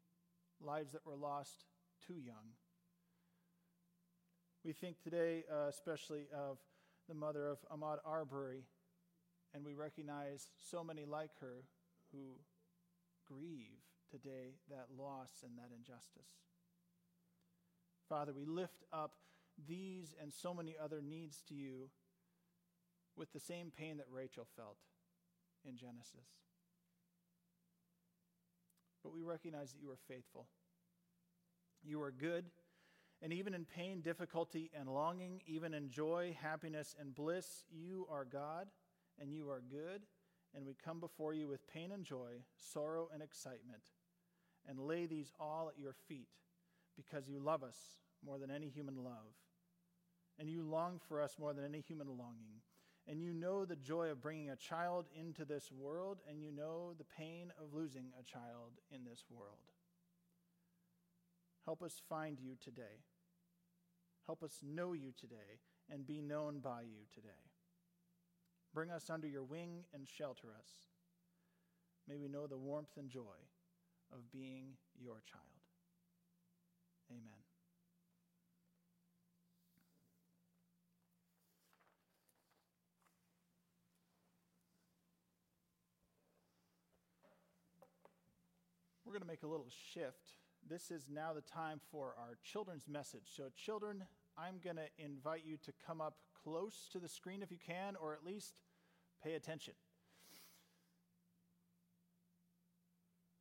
lives 0.60 0.94
that 0.94 1.06
were 1.06 1.16
lost 1.16 1.66
too 2.08 2.16
young. 2.16 2.56
We 4.66 4.74
think 4.74 5.00
today, 5.04 5.44
uh, 5.52 5.68
especially 5.70 6.26
of 6.36 6.58
the 7.08 7.14
mother 7.14 7.48
of 7.48 7.60
Ahmaud 7.72 7.98
Arbery, 8.04 8.64
and 9.54 9.64
we 9.64 9.76
recognize 9.76 10.50
so 10.58 10.84
many 10.84 11.06
like 11.06 11.32
her 11.42 11.66
who 12.12 12.38
grieve 13.28 13.84
today 14.10 14.56
that 14.70 14.88
loss 14.98 15.44
and 15.44 15.58
that 15.60 15.70
injustice. 15.76 16.51
Father, 18.12 18.34
we 18.34 18.44
lift 18.44 18.84
up 18.92 19.14
these 19.70 20.14
and 20.22 20.34
so 20.34 20.54
many 20.54 20.76
other 20.84 21.02
needs 21.02 21.42
to 21.48 21.54
you 21.54 21.90
with 23.16 23.32
the 23.32 23.40
same 23.40 23.72
pain 23.72 23.96
that 23.98 24.08
Rachel 24.12 24.46
felt 24.58 24.76
in 25.66 25.78
Genesis. 25.78 26.28
but 29.02 29.14
we 29.14 29.22
recognize 29.22 29.72
that 29.72 29.82
you 29.82 29.90
are 29.90 29.98
faithful. 30.08 30.48
You 31.84 32.02
are 32.02 32.12
good, 32.12 32.46
and 33.22 33.34
even 33.34 33.54
in 33.54 33.66
pain, 33.66 34.02
difficulty, 34.02 34.70
and 34.78 34.88
longing, 34.90 35.42
even 35.48 35.74
in 35.74 35.90
joy, 35.90 36.36
happiness, 36.40 36.96
and 37.00 37.16
bliss, 37.16 37.64
you 37.72 38.08
are 38.12 38.26
God, 38.26 38.68
and 39.20 39.34
you 39.34 39.50
are 39.50 39.64
good, 39.72 40.02
and 40.54 40.66
we 40.66 40.76
come 40.84 41.00
before 41.00 41.34
you 41.34 41.48
with 41.48 41.66
pain 41.68 41.92
and 41.92 42.04
joy, 42.04 42.44
sorrow 42.58 43.10
and 43.14 43.24
excitement, 43.24 43.82
and 44.68 44.78
lay 44.80 45.06
these 45.06 45.32
all 45.40 45.72
at 45.74 45.82
your 45.82 45.96
feet 46.08 46.28
because 46.96 47.28
you 47.28 47.40
love 47.40 47.64
us 47.64 48.01
more 48.26 48.38
than 48.38 48.52
any 48.52 48.70
human 48.70 49.04
love, 49.04 49.36
and 50.40 50.50
you 50.50 50.64
long 50.64 51.00
for 51.08 51.22
us 51.22 51.36
more 51.40 51.54
than 51.54 51.66
any 51.66 51.82
human 51.82 52.08
longing 52.08 52.62
and 53.08 53.22
you 53.22 53.34
know 53.34 53.66
the 53.66 53.76
joy 53.76 54.10
of 54.10 54.22
bringing 54.22 54.50
a 54.50 54.56
child 54.56 55.06
into 55.16 55.44
this 55.44 55.72
world, 55.72 56.20
and 56.30 56.42
you 56.42 56.52
know 56.52 56.94
the 56.98 57.04
pain 57.04 57.52
of 57.60 57.74
losing 57.74 58.06
a 58.20 58.24
child 58.24 58.74
in 58.92 59.04
this 59.04 59.26
world. 59.30 59.74
Help 61.66 61.82
us 61.82 62.02
find 62.10 62.40
you 62.40 62.56
today. 62.64 63.04
Help 64.26 64.44
us 64.44 64.60
know 64.64 64.94
you 64.94 65.12
today 65.20 65.60
and 65.90 66.08
be 66.08 66.22
known 66.22 66.60
by 66.60 66.82
you 66.82 67.06
today. 67.14 67.50
Bring 68.74 68.92
us 68.92 69.10
under 69.10 69.28
your 69.28 69.44
wing 69.44 69.84
and 69.94 70.08
shelter 70.08 70.48
us. 70.58 70.70
May 72.08 72.18
we 72.18 72.30
know 72.30 72.48
the 72.48 72.58
warmth 72.58 72.98
and 72.98 73.10
joy 73.10 73.42
of 74.12 74.32
being 74.32 74.78
your 74.98 75.22
child. 75.26 75.46
Amen. 77.12 77.51
We're 89.12 89.20
going 89.20 89.28
to 89.28 89.34
make 89.34 89.44
a 89.44 89.48
little 89.48 89.68
shift. 89.94 90.36
This 90.70 90.90
is 90.90 91.10
now 91.14 91.34
the 91.34 91.42
time 91.42 91.82
for 91.92 92.16
our 92.18 92.38
children's 92.46 92.88
message. 92.88 93.24
So, 93.26 93.50
children, 93.58 94.06
I'm 94.38 94.62
going 94.64 94.78
to 94.78 94.88
invite 94.98 95.42
you 95.46 95.58
to 95.66 95.74
come 95.86 96.00
up 96.00 96.16
close 96.46 96.88
to 96.94 97.00
the 97.00 97.10
screen 97.10 97.44
if 97.44 97.52
you 97.52 97.58
can, 97.58 97.98
or 98.02 98.14
at 98.14 98.26
least 98.26 98.54
pay 99.22 99.34
attention. 99.34 99.74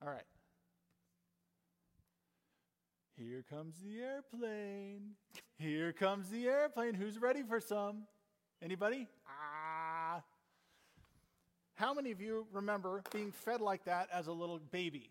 All 0.02 0.10
right. 0.10 0.24
Here 3.16 3.44
comes 3.48 3.76
the 3.78 4.00
airplane. 4.00 5.10
Here 5.56 5.92
comes 5.92 6.30
the 6.30 6.48
airplane. 6.48 6.94
Who's 6.94 7.16
ready 7.18 7.44
for 7.44 7.60
some? 7.60 8.08
Anybody? 8.60 9.06
Ah. 9.28 10.20
How 11.74 11.94
many 11.94 12.10
of 12.10 12.20
you 12.20 12.48
remember 12.50 13.04
being 13.12 13.30
fed 13.30 13.60
like 13.60 13.84
that 13.84 14.08
as 14.12 14.26
a 14.26 14.32
little 14.32 14.58
baby? 14.58 15.10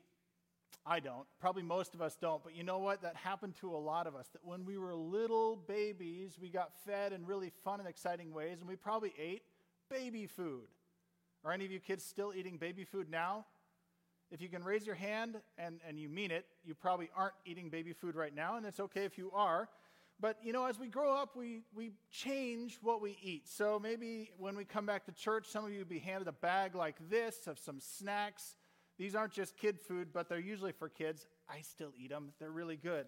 I 0.89 0.99
don't. 0.99 1.28
Probably 1.39 1.62
most 1.62 1.93
of 1.93 2.02
us 2.02 2.17
don't. 2.19 2.43
But 2.43 2.56
you 2.56 2.63
know 2.63 2.80
what? 2.80 3.04
That 3.04 3.15
happened 3.15 3.54
to 3.58 3.69
a 3.75 3.78
lot 3.78 4.08
of 4.08 4.15
us. 4.15 4.28
That 4.34 4.43
when 4.43 4.65
we 4.65 4.80
were 4.80 4.95
little 4.95 5.56
babies, 5.56 6.36
we 6.41 6.49
got 6.49 6.71
fed 6.84 7.13
in 7.13 7.28
really 7.28 7.52
fun 7.63 7.80
and 7.80 7.88
exciting 7.88 8.34
ways, 8.34 8.58
and 8.60 8.67
we 8.67 8.75
probably 8.75 9.13
ate 9.19 9.43
baby 9.91 10.25
food. 10.25 10.65
Are 11.45 11.52
any 11.52 11.63
of 11.63 11.71
you 11.71 11.80
kids 11.80 12.04
still 12.04 12.34
eating 12.36 12.58
baby 12.58 12.86
food 12.86 13.08
now? 13.08 13.45
If 14.32 14.41
you 14.41 14.49
can 14.49 14.63
raise 14.63 14.86
your 14.86 14.95
hand 14.95 15.38
and, 15.60 15.80
and 15.88 15.99
you 15.99 16.10
mean 16.10 16.32
it, 16.32 16.45
you 16.65 16.73
probably 16.73 17.10
aren't 17.15 17.36
eating 17.45 17.69
baby 17.69 17.93
food 17.93 18.15
right 18.15 18.34
now, 18.34 18.58
and 18.58 18.65
it's 18.65 18.80
okay 18.80 19.06
if 19.06 19.15
you 19.15 19.30
are. 19.32 19.69
But 20.19 20.38
you 20.43 20.54
know, 20.54 20.65
as 20.65 20.80
we 20.80 20.88
grow 20.88 21.15
up, 21.15 21.36
we, 21.36 21.62
we 21.73 21.91
change 22.12 22.80
what 22.82 22.99
we 22.99 23.15
eat. 23.21 23.47
So 23.47 23.80
maybe 23.80 24.32
when 24.39 24.56
we 24.56 24.65
come 24.65 24.88
back 24.88 25.06
to 25.06 25.12
church, 25.12 25.47
some 25.47 25.65
of 25.65 25.71
you 25.71 25.86
be 25.86 25.99
handed 25.99 26.28
a 26.28 26.34
bag 26.34 26.73
like 26.73 26.95
this 27.12 27.45
of 27.45 27.60
some 27.60 27.80
snacks 27.80 28.56
these 28.99 29.15
aren't 29.15 29.33
just 29.33 29.57
kid 29.57 29.79
food, 29.79 30.09
but 30.13 30.29
they're 30.29 30.38
usually 30.38 30.73
for 30.73 30.89
kids. 30.89 31.25
I 31.49 31.62
still 31.62 31.93
eat 31.97 32.12
them, 32.12 32.33
they're 32.39 32.51
really 32.51 32.77
good. 32.77 33.07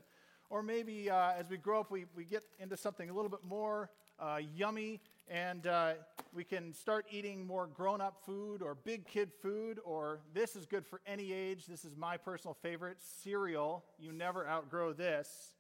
Or 0.49 0.63
maybe 0.63 1.09
uh, 1.09 1.33
as 1.37 1.49
we 1.49 1.57
grow 1.57 1.81
up, 1.81 1.91
we, 1.91 2.05
we 2.15 2.25
get 2.25 2.43
into 2.59 2.75
something 2.75 3.09
a 3.09 3.13
little 3.13 3.29
bit 3.29 3.43
more 3.43 3.91
uh, 4.19 4.39
yummy 4.55 5.01
and 5.27 5.65
uh, 5.65 5.93
we 6.33 6.43
can 6.43 6.73
start 6.73 7.05
eating 7.09 7.45
more 7.45 7.67
grown 7.67 8.01
up 8.01 8.17
food 8.25 8.61
or 8.61 8.75
big 8.75 9.07
kid 9.07 9.31
food, 9.41 9.79
or 9.85 10.19
this 10.33 10.57
is 10.57 10.65
good 10.65 10.85
for 10.85 10.99
any 11.05 11.31
age. 11.31 11.65
This 11.67 11.85
is 11.85 11.95
my 11.95 12.17
personal 12.17 12.53
favorite 12.61 12.97
cereal. 13.23 13.85
You 13.97 14.11
never 14.11 14.45
outgrow 14.47 14.91
this. 14.91 15.53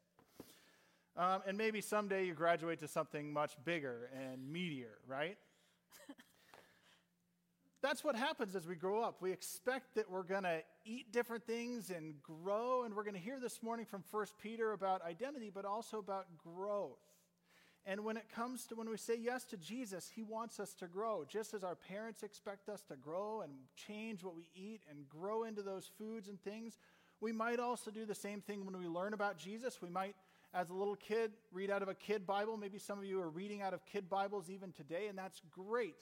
Um, 1.15 1.41
and 1.47 1.57
maybe 1.57 1.81
someday 1.81 2.25
you 2.25 2.33
graduate 2.33 2.79
to 2.79 2.87
something 2.87 3.31
much 3.31 3.53
bigger 3.63 4.09
and 4.13 4.53
meatier, 4.53 4.95
right? 5.07 5.37
that's 7.81 8.03
what 8.03 8.15
happens 8.15 8.55
as 8.55 8.67
we 8.67 8.75
grow 8.75 9.01
up. 9.01 9.21
We 9.21 9.31
expect 9.31 9.95
that 9.95 10.09
we're 10.09 10.23
going 10.23 10.43
to 10.43 10.61
eat 10.85 11.11
different 11.11 11.45
things 11.45 11.89
and 11.89 12.13
grow, 12.21 12.83
and 12.83 12.95
we're 12.95 13.03
going 13.03 13.15
to 13.15 13.19
hear 13.19 13.39
this 13.39 13.63
morning 13.63 13.85
from 13.85 14.03
1 14.11 14.25
Peter 14.41 14.73
about 14.73 15.03
identity, 15.03 15.51
but 15.53 15.65
also 15.65 15.97
about 15.97 16.27
growth. 16.37 16.99
And 17.85 18.03
when 18.03 18.15
it 18.15 18.25
comes 18.35 18.67
to 18.67 18.75
when 18.75 18.89
we 18.89 18.97
say 18.97 19.17
yes 19.19 19.43
to 19.45 19.57
Jesus, 19.57 20.11
he 20.13 20.21
wants 20.21 20.59
us 20.59 20.75
to 20.75 20.87
grow. 20.87 21.25
Just 21.27 21.55
as 21.55 21.63
our 21.63 21.75
parents 21.75 22.21
expect 22.21 22.69
us 22.69 22.83
to 22.89 22.95
grow 22.95 23.41
and 23.41 23.51
change 23.75 24.23
what 24.23 24.35
we 24.35 24.49
eat 24.53 24.83
and 24.89 25.09
grow 25.09 25.43
into 25.43 25.63
those 25.63 25.89
foods 25.97 26.27
and 26.27 26.39
things, 26.43 26.77
we 27.19 27.31
might 27.31 27.59
also 27.59 27.89
do 27.89 28.05
the 28.05 28.13
same 28.13 28.41
thing 28.41 28.65
when 28.65 28.77
we 28.77 28.87
learn 28.87 29.13
about 29.13 29.39
Jesus. 29.39 29.81
We 29.81 29.89
might, 29.89 30.15
as 30.53 30.69
a 30.69 30.73
little 30.75 30.95
kid, 30.95 31.31
read 31.51 31.71
out 31.71 31.81
of 31.81 31.87
a 31.87 31.95
kid 31.95 32.27
Bible. 32.27 32.55
Maybe 32.57 32.77
some 32.77 32.99
of 32.99 33.05
you 33.05 33.19
are 33.19 33.29
reading 33.29 33.63
out 33.63 33.73
of 33.73 33.83
kid 33.87 34.07
Bibles 34.07 34.51
even 34.51 34.71
today, 34.71 35.07
and 35.07 35.17
that's 35.17 35.41
great. 35.49 35.97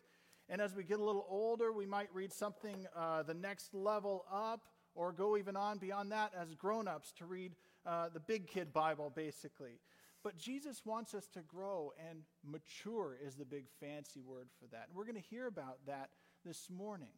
And 0.49 0.61
as 0.61 0.75
we 0.75 0.83
get 0.83 0.99
a 0.99 1.03
little 1.03 1.27
older, 1.29 1.71
we 1.71 1.85
might 1.85 2.09
read 2.13 2.33
something 2.33 2.87
uh, 2.95 3.23
the 3.23 3.35
next 3.35 3.73
level 3.73 4.25
up 4.31 4.61
or 4.95 5.11
go 5.11 5.37
even 5.37 5.55
on 5.55 5.77
beyond 5.77 6.11
that 6.11 6.31
as 6.35 6.55
grown 6.55 6.87
ups 6.87 7.11
to 7.19 7.25
read 7.25 7.53
uh, 7.85 8.09
the 8.09 8.19
big 8.19 8.47
kid 8.47 8.73
Bible, 8.73 9.11
basically. 9.15 9.79
But 10.23 10.37
Jesus 10.37 10.81
wants 10.85 11.13
us 11.13 11.27
to 11.33 11.41
grow, 11.41 11.93
and 12.09 12.23
mature 12.43 13.17
is 13.25 13.35
the 13.35 13.45
big 13.45 13.65
fancy 13.79 14.21
word 14.21 14.49
for 14.59 14.67
that. 14.67 14.87
And 14.87 14.97
we're 14.97 15.05
going 15.05 15.15
to 15.15 15.29
hear 15.29 15.47
about 15.47 15.77
that 15.85 16.09
this 16.43 16.67
morning. 16.69 17.13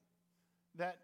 That 0.76 0.98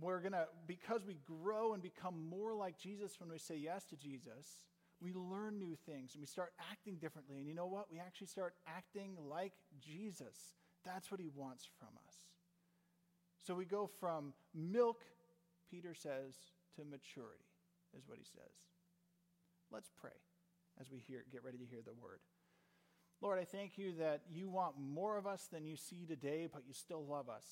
we're 0.00 0.20
going 0.20 0.32
to, 0.32 0.46
because 0.66 1.04
we 1.04 1.18
grow 1.26 1.74
and 1.74 1.82
become 1.82 2.28
more 2.30 2.54
like 2.54 2.78
Jesus 2.78 3.20
when 3.20 3.28
we 3.28 3.38
say 3.38 3.56
yes 3.56 3.84
to 3.86 3.96
Jesus, 3.96 4.60
we 5.00 5.12
learn 5.12 5.58
new 5.58 5.76
things 5.84 6.14
and 6.14 6.22
we 6.22 6.26
start 6.26 6.52
acting 6.70 6.96
differently. 6.96 7.38
And 7.38 7.46
you 7.46 7.54
know 7.54 7.66
what? 7.66 7.90
We 7.90 7.98
actually 7.98 8.28
start 8.28 8.54
acting 8.66 9.16
like 9.28 9.52
Jesus. 9.80 10.38
That's 10.84 11.10
what 11.10 11.20
he 11.20 11.28
wants 11.34 11.68
from 11.78 11.90
us. 12.06 12.14
So 13.46 13.54
we 13.54 13.64
go 13.64 13.88
from 14.00 14.32
milk, 14.54 15.02
Peter 15.70 15.94
says, 15.94 16.34
to 16.76 16.84
maturity, 16.84 17.44
is 17.96 18.06
what 18.06 18.18
he 18.18 18.24
says. 18.24 18.52
Let's 19.70 19.90
pray 20.00 20.10
as 20.80 20.90
we 20.90 20.98
hear, 20.98 21.24
get 21.30 21.44
ready 21.44 21.58
to 21.58 21.64
hear 21.64 21.80
the 21.84 21.92
word. 21.92 22.20
Lord, 23.20 23.38
I 23.38 23.44
thank 23.44 23.78
you 23.78 23.92
that 23.98 24.22
you 24.32 24.48
want 24.48 24.74
more 24.78 25.16
of 25.16 25.26
us 25.26 25.48
than 25.52 25.64
you 25.64 25.76
see 25.76 26.04
today, 26.06 26.48
but 26.52 26.62
you 26.66 26.74
still 26.74 27.04
love 27.04 27.28
us, 27.28 27.46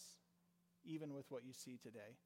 even 0.85 1.15
with 1.15 1.27
what 1.31 1.45
you 1.45 1.53
see 1.53 1.79
today. 1.81 2.17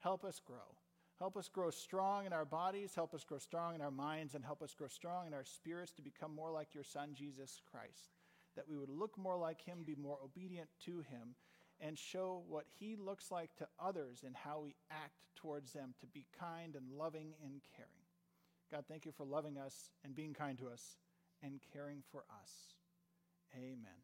Help 0.00 0.24
us 0.24 0.40
grow. 0.44 0.76
Help 1.18 1.36
us 1.36 1.48
grow 1.48 1.70
strong 1.70 2.26
in 2.26 2.32
our 2.32 2.44
bodies, 2.44 2.94
help 2.94 3.14
us 3.14 3.24
grow 3.24 3.38
strong 3.38 3.74
in 3.74 3.80
our 3.80 3.90
minds, 3.90 4.34
and 4.34 4.44
help 4.44 4.62
us 4.62 4.74
grow 4.74 4.88
strong 4.88 5.26
in 5.26 5.34
our 5.34 5.44
spirits 5.44 5.92
to 5.92 6.02
become 6.02 6.34
more 6.34 6.50
like 6.50 6.74
your 6.74 6.84
Son, 6.84 7.10
Jesus 7.14 7.60
Christ 7.70 8.10
that 8.56 8.68
we 8.68 8.76
would 8.76 8.90
look 8.90 9.16
more 9.18 9.36
like 9.36 9.60
him, 9.60 9.84
be 9.84 9.94
more 9.94 10.18
obedient 10.24 10.68
to 10.84 11.00
him, 11.00 11.34
and 11.80 11.98
show 11.98 12.42
what 12.48 12.64
he 12.78 12.96
looks 12.96 13.30
like 13.30 13.54
to 13.56 13.66
others 13.78 14.22
and 14.24 14.34
how 14.36 14.60
we 14.60 14.74
act 14.90 15.24
towards 15.34 15.72
them 15.72 15.94
to 16.00 16.06
be 16.06 16.26
kind 16.38 16.76
and 16.76 16.90
loving 16.96 17.34
and 17.42 17.60
caring. 17.76 17.90
God, 18.70 18.84
thank 18.88 19.04
you 19.04 19.12
for 19.12 19.24
loving 19.24 19.58
us 19.58 19.90
and 20.04 20.14
being 20.14 20.32
kind 20.34 20.58
to 20.58 20.68
us 20.68 20.96
and 21.42 21.60
caring 21.72 22.02
for 22.10 22.24
us. 22.42 22.50
Amen. 23.54 24.02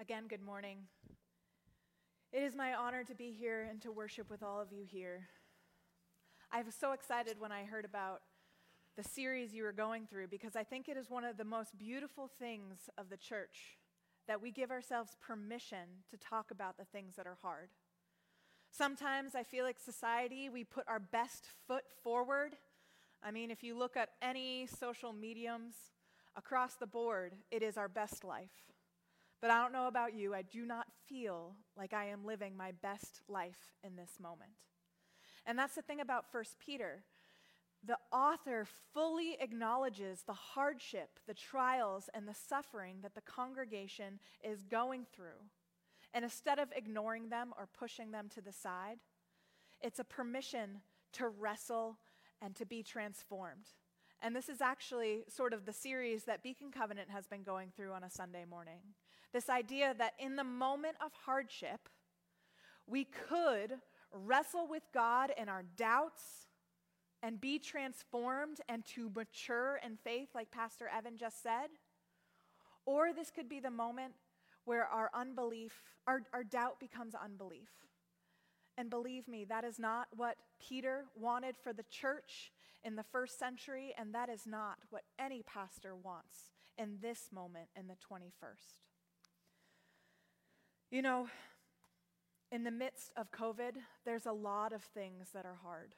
Again, 0.00 0.28
good 0.28 0.42
morning. 0.42 0.78
It 2.30 2.42
is 2.42 2.54
my 2.54 2.74
honor 2.74 3.04
to 3.04 3.14
be 3.14 3.32
here 3.32 3.66
and 3.70 3.80
to 3.80 3.90
worship 3.90 4.28
with 4.28 4.42
all 4.42 4.60
of 4.60 4.70
you 4.70 4.84
here. 4.84 5.28
I 6.52 6.60
was 6.60 6.74
so 6.74 6.92
excited 6.92 7.40
when 7.40 7.52
I 7.52 7.64
heard 7.64 7.86
about 7.86 8.20
the 8.98 9.02
series 9.02 9.54
you 9.54 9.62
were 9.62 9.72
going 9.72 10.06
through 10.06 10.28
because 10.28 10.54
I 10.54 10.62
think 10.62 10.88
it 10.88 10.98
is 10.98 11.08
one 11.08 11.24
of 11.24 11.38
the 11.38 11.44
most 11.44 11.78
beautiful 11.78 12.28
things 12.38 12.90
of 12.98 13.08
the 13.08 13.16
church 13.16 13.78
that 14.26 14.42
we 14.42 14.50
give 14.50 14.70
ourselves 14.70 15.16
permission 15.26 16.04
to 16.10 16.18
talk 16.18 16.50
about 16.50 16.76
the 16.76 16.84
things 16.84 17.16
that 17.16 17.26
are 17.26 17.38
hard. 17.40 17.70
Sometimes 18.70 19.34
I 19.34 19.42
feel 19.42 19.64
like 19.64 19.78
society, 19.78 20.50
we 20.50 20.64
put 20.64 20.84
our 20.86 21.00
best 21.00 21.46
foot 21.66 21.84
forward. 22.02 22.56
I 23.22 23.30
mean, 23.30 23.50
if 23.50 23.62
you 23.62 23.74
look 23.76 23.96
at 23.96 24.10
any 24.20 24.66
social 24.66 25.14
mediums 25.14 25.74
across 26.36 26.74
the 26.74 26.86
board, 26.86 27.36
it 27.50 27.62
is 27.62 27.78
our 27.78 27.88
best 27.88 28.22
life. 28.22 28.68
But 29.40 29.50
I 29.50 29.62
don't 29.62 29.72
know 29.72 29.86
about 29.86 30.14
you, 30.14 30.34
I 30.34 30.42
do 30.42 30.66
not 30.66 30.86
feel 31.06 31.54
like 31.76 31.92
I 31.92 32.06
am 32.06 32.24
living 32.26 32.56
my 32.56 32.72
best 32.72 33.20
life 33.28 33.72
in 33.84 33.94
this 33.94 34.18
moment. 34.20 34.50
And 35.46 35.58
that's 35.58 35.76
the 35.76 35.82
thing 35.82 36.00
about 36.00 36.24
1 36.32 36.44
Peter. 36.58 37.04
the 37.84 37.98
author 38.12 38.66
fully 38.92 39.36
acknowledges 39.40 40.22
the 40.22 40.32
hardship, 40.32 41.20
the 41.26 41.34
trials, 41.34 42.10
and 42.12 42.26
the 42.26 42.34
suffering 42.34 42.96
that 43.02 43.14
the 43.14 43.20
congregation 43.20 44.18
is 44.42 44.64
going 44.64 45.06
through. 45.14 45.46
And 46.12 46.24
instead 46.24 46.58
of 46.58 46.72
ignoring 46.74 47.28
them 47.28 47.52
or 47.56 47.68
pushing 47.78 48.10
them 48.10 48.28
to 48.34 48.40
the 48.40 48.52
side, 48.52 48.98
it's 49.80 50.00
a 50.00 50.04
permission 50.04 50.80
to 51.12 51.28
wrestle 51.28 51.98
and 52.42 52.56
to 52.56 52.66
be 52.66 52.82
transformed. 52.82 53.66
And 54.20 54.34
this 54.34 54.48
is 54.48 54.60
actually 54.60 55.22
sort 55.28 55.52
of 55.52 55.64
the 55.64 55.72
series 55.72 56.24
that 56.24 56.42
Beacon 56.42 56.72
Covenant 56.72 57.10
has 57.10 57.28
been 57.28 57.44
going 57.44 57.70
through 57.76 57.92
on 57.92 58.02
a 58.02 58.10
Sunday 58.10 58.44
morning. 58.44 58.80
This 59.32 59.48
idea 59.48 59.94
that 59.98 60.14
in 60.18 60.36
the 60.36 60.44
moment 60.44 60.96
of 61.04 61.12
hardship, 61.24 61.88
we 62.86 63.04
could 63.04 63.74
wrestle 64.12 64.66
with 64.68 64.82
God 64.94 65.32
in 65.36 65.48
our 65.48 65.64
doubts 65.76 66.46
and 67.22 67.40
be 67.40 67.58
transformed 67.58 68.60
and 68.68 68.84
to 68.86 69.10
mature 69.14 69.80
in 69.84 69.96
faith, 69.96 70.28
like 70.34 70.50
Pastor 70.50 70.88
Evan 70.88 71.16
just 71.16 71.42
said. 71.42 71.68
Or 72.86 73.12
this 73.12 73.30
could 73.30 73.48
be 73.48 73.60
the 73.60 73.70
moment 73.70 74.14
where 74.64 74.86
our 74.86 75.10
unbelief, 75.12 75.82
our, 76.06 76.22
our 76.32 76.44
doubt 76.44 76.80
becomes 76.80 77.14
unbelief. 77.14 77.70
And 78.76 78.88
believe 78.88 79.26
me, 79.26 79.44
that 79.46 79.64
is 79.64 79.78
not 79.78 80.06
what 80.16 80.36
Peter 80.60 81.06
wanted 81.16 81.56
for 81.62 81.72
the 81.72 81.84
church 81.90 82.52
in 82.84 82.94
the 82.94 83.02
first 83.02 83.38
century, 83.38 83.92
and 83.98 84.14
that 84.14 84.28
is 84.28 84.46
not 84.46 84.78
what 84.90 85.02
any 85.18 85.42
pastor 85.42 85.96
wants 85.96 86.52
in 86.78 86.98
this 87.02 87.30
moment 87.32 87.68
in 87.76 87.88
the 87.88 87.94
21st. 87.94 88.86
You 90.90 91.02
know, 91.02 91.28
in 92.50 92.64
the 92.64 92.70
midst 92.70 93.12
of 93.14 93.30
COVID, 93.30 93.72
there's 94.06 94.24
a 94.24 94.32
lot 94.32 94.72
of 94.72 94.82
things 94.82 95.28
that 95.34 95.44
are 95.44 95.58
hard. 95.62 95.94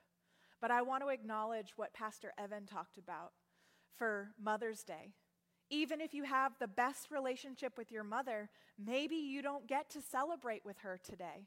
But 0.61 0.73
I 0.73 0.83
want 0.83 1.05
to 1.05 1.11
acknowledge 1.11 1.75
what 1.77 1.95
Pastor 1.95 2.33
Evan 2.37 2.67
talked 2.67 2.99
about 2.99 3.31
for 3.97 4.31
Mother's 4.43 4.83
Day. 4.83 5.13
Even 5.71 6.01
if 6.01 6.13
you 6.13 6.25
have 6.25 6.53
the 6.59 6.67
best 6.67 7.13
relationship 7.13 7.79
with 7.79 7.93
your 7.93 8.03
mother, 8.03 8.51
maybe 8.85 9.15
you 9.15 9.43
don't 9.43 9.69
get 9.69 9.89
to 9.91 10.03
celebrate 10.03 10.65
with 10.65 10.79
her 10.79 10.99
today. 11.01 11.47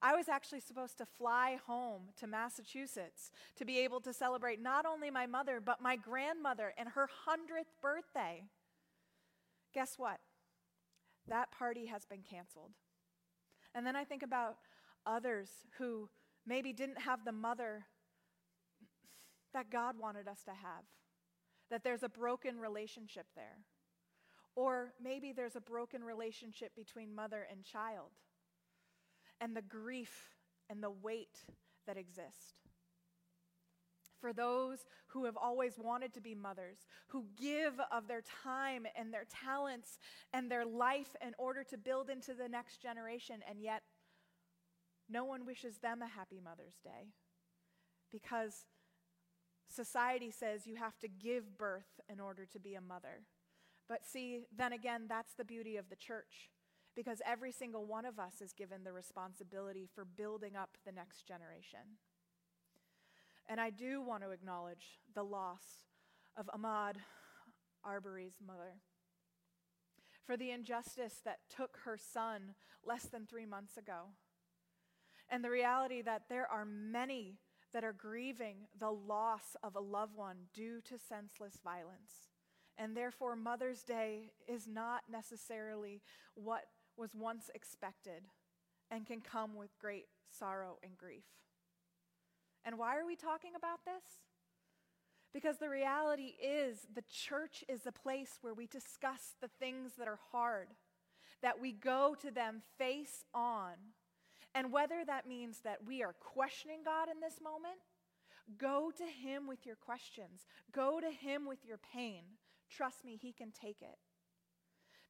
I 0.00 0.14
was 0.14 0.28
actually 0.28 0.60
supposed 0.60 0.98
to 0.98 1.06
fly 1.06 1.58
home 1.66 2.02
to 2.20 2.28
Massachusetts 2.28 3.32
to 3.56 3.64
be 3.64 3.80
able 3.80 4.00
to 4.02 4.12
celebrate 4.12 4.62
not 4.62 4.86
only 4.86 5.10
my 5.10 5.26
mother, 5.26 5.58
but 5.58 5.82
my 5.82 5.96
grandmother 5.96 6.72
and 6.78 6.90
her 6.90 7.08
100th 7.26 7.82
birthday. 7.82 8.44
Guess 9.74 9.94
what? 9.98 10.20
That 11.28 11.50
party 11.50 11.86
has 11.86 12.04
been 12.04 12.22
canceled. 12.22 12.72
And 13.74 13.86
then 13.86 13.96
I 13.96 14.04
think 14.04 14.22
about 14.22 14.56
others 15.04 15.50
who 15.78 16.08
maybe 16.46 16.72
didn't 16.72 17.00
have 17.00 17.24
the 17.24 17.32
mother 17.32 17.84
that 19.52 19.70
God 19.70 19.98
wanted 19.98 20.28
us 20.28 20.42
to 20.44 20.50
have, 20.50 20.84
that 21.70 21.82
there's 21.82 22.02
a 22.02 22.08
broken 22.08 22.58
relationship 22.58 23.26
there. 23.34 23.58
Or 24.54 24.92
maybe 25.02 25.32
there's 25.32 25.56
a 25.56 25.60
broken 25.60 26.02
relationship 26.02 26.74
between 26.74 27.14
mother 27.14 27.46
and 27.50 27.62
child 27.64 28.10
and 29.40 29.54
the 29.54 29.62
grief 29.62 30.30
and 30.70 30.82
the 30.82 30.90
weight 30.90 31.44
that 31.86 31.96
exist. 31.96 32.65
For 34.20 34.32
those 34.32 34.86
who 35.08 35.24
have 35.24 35.36
always 35.36 35.74
wanted 35.78 36.14
to 36.14 36.20
be 36.20 36.34
mothers, 36.34 36.78
who 37.08 37.26
give 37.36 37.74
of 37.92 38.08
their 38.08 38.22
time 38.42 38.86
and 38.96 39.12
their 39.12 39.26
talents 39.44 39.98
and 40.32 40.50
their 40.50 40.64
life 40.64 41.14
in 41.24 41.34
order 41.38 41.62
to 41.64 41.76
build 41.76 42.10
into 42.10 42.34
the 42.34 42.48
next 42.48 42.80
generation, 42.80 43.40
and 43.48 43.60
yet 43.60 43.82
no 45.08 45.24
one 45.24 45.46
wishes 45.46 45.78
them 45.78 46.02
a 46.02 46.08
happy 46.08 46.40
Mother's 46.42 46.78
Day 46.82 47.12
because 48.10 48.64
society 49.68 50.30
says 50.30 50.66
you 50.66 50.76
have 50.76 50.98
to 50.98 51.08
give 51.08 51.58
birth 51.58 52.00
in 52.10 52.20
order 52.20 52.46
to 52.46 52.58
be 52.58 52.74
a 52.74 52.80
mother. 52.80 53.22
But 53.88 54.04
see, 54.04 54.40
then 54.56 54.72
again, 54.72 55.06
that's 55.08 55.34
the 55.34 55.44
beauty 55.44 55.76
of 55.76 55.88
the 55.90 55.96
church 55.96 56.50
because 56.94 57.20
every 57.26 57.52
single 57.52 57.84
one 57.84 58.04
of 58.04 58.18
us 58.18 58.40
is 58.40 58.52
given 58.52 58.82
the 58.82 58.92
responsibility 58.92 59.86
for 59.94 60.04
building 60.04 60.56
up 60.56 60.70
the 60.84 60.92
next 60.92 61.26
generation. 61.26 61.98
And 63.48 63.60
I 63.60 63.70
do 63.70 64.00
want 64.00 64.22
to 64.22 64.30
acknowledge 64.30 64.98
the 65.14 65.22
loss 65.22 65.80
of 66.36 66.50
Ahmaud 66.54 66.96
Arbery's 67.84 68.38
mother 68.44 68.80
for 70.24 70.36
the 70.36 70.50
injustice 70.50 71.20
that 71.24 71.38
took 71.48 71.78
her 71.84 71.96
son 71.96 72.54
less 72.84 73.04
than 73.04 73.26
three 73.26 73.46
months 73.46 73.76
ago. 73.76 74.10
And 75.28 75.44
the 75.44 75.50
reality 75.50 76.02
that 76.02 76.22
there 76.28 76.50
are 76.50 76.64
many 76.64 77.38
that 77.72 77.84
are 77.84 77.92
grieving 77.92 78.56
the 78.78 78.90
loss 78.90 79.56
of 79.62 79.76
a 79.76 79.80
loved 79.80 80.16
one 80.16 80.36
due 80.52 80.80
to 80.82 80.98
senseless 80.98 81.58
violence. 81.62 82.30
And 82.78 82.96
therefore, 82.96 83.36
Mother's 83.36 83.82
Day 83.82 84.32
is 84.48 84.66
not 84.66 85.02
necessarily 85.10 86.02
what 86.34 86.64
was 86.96 87.14
once 87.14 87.50
expected 87.54 88.24
and 88.90 89.06
can 89.06 89.20
come 89.20 89.56
with 89.56 89.78
great 89.78 90.06
sorrow 90.30 90.78
and 90.82 90.96
grief. 90.96 91.24
And 92.66 92.76
why 92.78 92.98
are 92.98 93.06
we 93.06 93.14
talking 93.14 93.52
about 93.56 93.84
this? 93.86 94.02
Because 95.32 95.58
the 95.58 95.68
reality 95.68 96.34
is, 96.42 96.86
the 96.94 97.04
church 97.08 97.62
is 97.68 97.86
a 97.86 97.92
place 97.92 98.38
where 98.40 98.54
we 98.54 98.66
discuss 98.66 99.36
the 99.40 99.50
things 99.60 99.92
that 99.98 100.08
are 100.08 100.18
hard, 100.32 100.68
that 101.42 101.60
we 101.60 101.72
go 101.72 102.16
to 102.20 102.30
them 102.32 102.62
face 102.76 103.24
on. 103.32 103.74
And 104.52 104.72
whether 104.72 105.04
that 105.06 105.28
means 105.28 105.60
that 105.62 105.86
we 105.86 106.02
are 106.02 106.14
questioning 106.14 106.80
God 106.84 107.08
in 107.08 107.20
this 107.20 107.40
moment, 107.40 107.76
go 108.58 108.90
to 108.96 109.04
Him 109.04 109.46
with 109.46 109.64
your 109.64 109.76
questions, 109.76 110.46
go 110.72 110.98
to 111.00 111.10
Him 111.10 111.46
with 111.46 111.64
your 111.64 111.78
pain. 111.78 112.22
Trust 112.68 113.04
me, 113.04 113.16
He 113.20 113.32
can 113.32 113.52
take 113.52 113.80
it. 113.80 113.98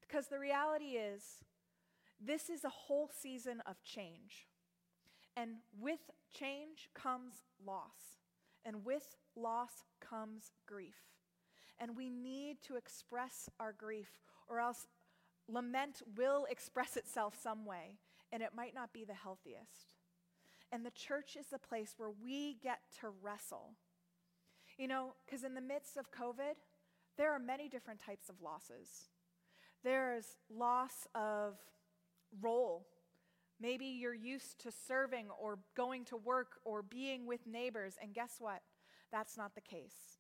Because 0.03 0.27
the 0.27 0.39
reality 0.39 0.97
is, 0.97 1.23
this 2.21 2.51
is 2.51 2.65
a 2.65 2.69
whole 2.69 3.11
season 3.21 3.63
of 3.67 3.83
change. 3.83 4.47
And 5.37 5.57
with 5.79 6.01
change 6.33 6.89
comes 6.95 7.43
loss. 7.65 8.19
And 8.65 8.85
with 8.85 9.17
loss 9.37 9.85
comes 10.01 10.53
grief. 10.67 10.97
And 11.79 11.97
we 11.97 12.09
need 12.09 12.63
to 12.63 12.77
express 12.77 13.49
our 13.61 13.73
grief, 13.73 14.09
or 14.49 14.61
else 14.61 14.87
lament 15.49 16.03
will 16.17 16.47
express 16.51 16.97
itself 16.97 17.37
some 17.41 17.65
way, 17.67 17.99
and 18.33 18.43
it 18.43 18.55
might 18.57 18.75
not 18.75 18.93
be 18.93 19.05
the 19.05 19.15
healthiest. 19.15 19.93
And 20.73 20.85
the 20.85 20.91
church 20.91 21.37
is 21.39 21.47
the 21.47 21.59
place 21.59 21.95
where 21.97 22.11
we 22.11 22.57
get 22.63 22.81
to 23.01 23.11
wrestle. 23.23 23.75
You 24.79 24.89
know, 24.89 25.15
because 25.25 25.45
in 25.45 25.55
the 25.55 25.61
midst 25.61 25.97
of 25.97 26.11
COVID, 26.11 26.57
there 27.17 27.33
are 27.33 27.39
many 27.39 27.69
different 27.69 28.01
types 28.01 28.29
of 28.29 28.43
losses. 28.43 29.11
There's 29.85 30.37
loss 30.51 31.07
of 31.15 31.55
role. 32.41 32.87
Maybe 33.61 33.87
you're 33.87 34.15
used 34.15 34.61
to 34.61 34.71
serving 34.71 35.29
or 35.41 35.59
going 35.77 36.05
to 36.07 36.17
work 36.17 36.59
or 36.65 36.83
being 36.83 37.27
with 37.27 37.47
neighbors, 37.47 37.97
and 38.01 38.15
guess 38.15 38.37
what? 38.39 38.61
That's 39.11 39.37
not 39.37 39.55
the 39.55 39.61
case. 39.61 40.19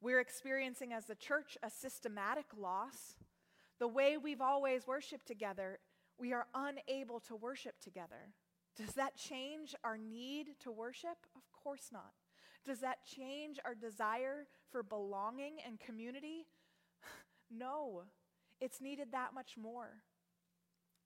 We're 0.00 0.20
experiencing 0.20 0.92
as 0.92 1.10
a 1.10 1.14
church 1.14 1.58
a 1.62 1.70
systematic 1.70 2.46
loss. 2.56 3.16
The 3.78 3.88
way 3.88 4.16
we've 4.16 4.40
always 4.40 4.86
worshiped 4.86 5.26
together, 5.26 5.78
we 6.18 6.32
are 6.32 6.46
unable 6.54 7.20
to 7.20 7.36
worship 7.36 7.74
together. 7.80 8.32
Does 8.76 8.94
that 8.94 9.16
change 9.16 9.74
our 9.84 9.98
need 9.98 10.48
to 10.60 10.70
worship? 10.70 11.26
Of 11.36 11.42
course 11.52 11.88
not. 11.92 12.12
Does 12.64 12.80
that 12.80 13.04
change 13.04 13.58
our 13.64 13.74
desire 13.74 14.46
for 14.70 14.82
belonging 14.82 15.56
and 15.66 15.78
community? 15.78 16.46
no. 17.50 18.04
It's 18.60 18.80
needed 18.80 19.08
that 19.12 19.34
much 19.34 19.56
more. 19.60 20.02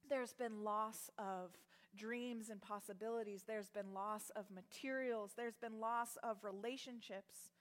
There's 0.09 0.33
been 0.33 0.63
loss 0.65 1.11
of 1.19 1.51
dreams 1.97 2.51
and 2.51 2.61
possibilities. 2.61 3.45
There's 3.47 3.71
been 3.71 3.95
loss 3.95 4.31
of 4.37 4.47
materials. 4.51 5.33
There's 5.37 5.57
been 5.57 5.81
loss 5.81 6.19
of 6.23 6.39
relationships. 6.43 7.53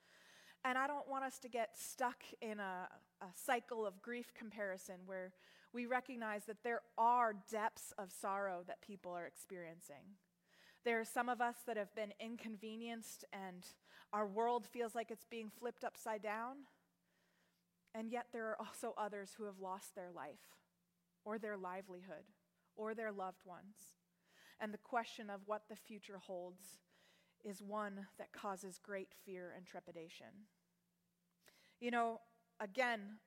And 0.64 0.78
I 0.78 0.86
don't 0.86 1.08
want 1.08 1.24
us 1.24 1.38
to 1.40 1.48
get 1.48 1.76
stuck 1.78 2.22
in 2.40 2.58
a, 2.58 2.88
a, 3.20 3.26
cycle 3.34 3.86
of 3.86 4.00
grief 4.00 4.32
comparison 4.34 4.96
where 5.04 5.32
we 5.74 5.84
recognize 5.86 6.44
that 6.46 6.62
there 6.64 6.80
are 6.96 7.34
depths 7.50 7.92
of 7.98 8.10
sorrow 8.10 8.64
that 8.66 8.80
people 8.80 9.12
are 9.12 9.26
experiencing. 9.26 10.16
There 10.84 11.00
are 11.00 11.04
some 11.04 11.28
of 11.28 11.40
us 11.40 11.56
that 11.66 11.76
have 11.76 11.94
been 11.94 12.12
inconvenienced 12.18 13.24
and 13.32 13.66
our 14.12 14.26
world 14.26 14.66
feels 14.66 14.94
like 14.94 15.10
it's 15.10 15.26
being 15.28 15.50
flipped 15.50 15.84
upside 15.84 16.22
down. 16.22 16.56
And 17.94 18.10
yet 18.10 18.26
there 18.32 18.46
are 18.46 18.56
also 18.58 18.94
others 18.96 19.32
who 19.36 19.44
have 19.44 19.60
lost 19.60 19.94
their 19.94 20.10
life 20.14 20.54
or 21.24 21.38
their 21.38 21.56
livelihood 21.56 22.24
or 22.76 22.94
their 22.94 23.12
loved 23.12 23.44
ones. 23.44 23.96
And 24.60 24.72
the 24.72 24.78
question 24.78 25.30
of 25.30 25.40
what 25.46 25.62
the 25.68 25.76
future 25.76 26.18
holds 26.18 26.80
is 27.44 27.62
one 27.62 28.06
that 28.18 28.32
causes 28.32 28.78
great 28.82 29.12
fear 29.24 29.52
and 29.56 29.66
trepidation. 29.66 30.48
You 31.80 31.90
know, 31.90 32.20
again, 32.60 33.18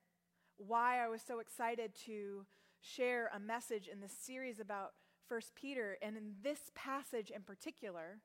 why 0.57 1.03
I 1.03 1.07
was 1.07 1.21
so 1.21 1.39
excited 1.39 1.93
to 2.05 2.45
share 2.81 3.29
a 3.33 3.39
message 3.39 3.87
in 3.87 3.99
this 3.99 4.13
series 4.13 4.59
about 4.59 4.93
First 5.27 5.53
Peter 5.55 5.97
and 6.01 6.15
in 6.17 6.35
this 6.41 6.71
passage 6.73 7.29
in 7.29 7.41
particular 7.41 8.21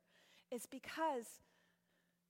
is 0.49 0.65
because 0.65 1.41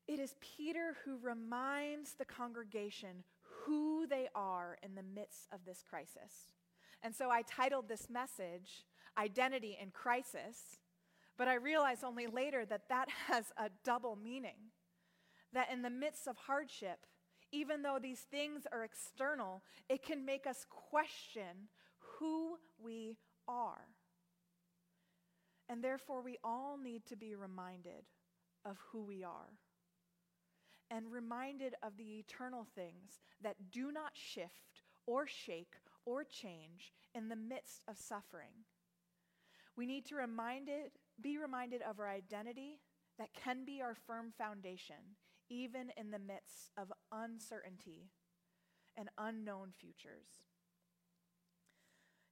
It 0.08 0.20
is 0.20 0.36
Peter 0.42 0.98
who 1.06 1.18
reminds 1.18 2.16
the 2.16 2.26
congregation 2.26 3.24
who 3.66 4.06
they 4.08 4.28
are 4.36 4.78
in 4.84 4.96
the 4.96 5.04
midst 5.04 5.48
of 5.54 5.64
this 5.66 5.84
crisis. 5.88 6.52
And 7.04 7.14
so 7.14 7.30
I 7.30 7.42
titled 7.44 7.90
this 7.90 8.10
message, 8.10 8.86
Identity 9.18 9.78
in 9.80 9.92
Crisis, 9.92 10.80
but 11.38 11.48
I 11.48 11.56
realized 11.56 12.04
only 12.04 12.28
later 12.28 12.66
that 12.66 12.88
that 12.90 13.10
has 13.28 13.52
a 13.58 13.70
double 13.84 14.16
meaning. 14.16 14.72
That 15.52 15.72
in 15.72 15.84
the 15.84 15.90
midst 15.90 16.28
of 16.28 16.36
hardship, 16.38 17.06
even 17.52 17.84
though 17.84 18.00
these 18.02 18.22
things 18.22 18.64
are 18.72 18.84
external, 18.84 19.62
it 19.88 20.04
can 20.04 20.26
make 20.26 20.48
us 20.48 20.66
question 20.70 21.70
who 22.18 22.58
we 22.84 23.18
are. 23.48 23.88
And 25.70 25.84
therefore, 25.84 26.24
we 26.24 26.38
all 26.44 26.78
need 26.82 27.06
to 27.08 27.16
be 27.16 27.36
reminded 27.36 28.06
of 28.66 28.78
who 28.92 29.04
we 29.04 29.24
are 29.24 29.60
and 30.90 31.12
reminded 31.12 31.76
of 31.84 31.98
the 31.98 32.20
eternal 32.20 32.68
things 32.76 33.22
that 33.42 33.72
do 33.72 33.92
not 33.92 34.12
shift 34.14 34.84
or 35.06 35.28
shake 35.28 35.76
or 36.06 36.24
change 36.24 36.94
in 37.14 37.30
the 37.30 37.36
midst 37.36 37.84
of 37.88 37.98
suffering. 37.98 38.66
We 39.76 39.86
need 39.86 40.06
to 40.08 40.16
reminded, 40.16 40.92
be 41.22 41.38
reminded 41.38 41.82
of 41.82 42.00
our 42.00 42.10
identity 42.10 42.80
that 43.18 43.34
can 43.34 43.66
be 43.66 43.82
our 43.82 43.96
firm 43.96 44.32
foundation, 44.38 45.18
even 45.50 45.92
in 45.98 46.12
the 46.12 46.20
midst 46.20 46.72
of 46.78 46.92
uncertainty 47.12 48.10
and 48.98 49.10
unknown 49.18 49.72
futures. 49.72 50.28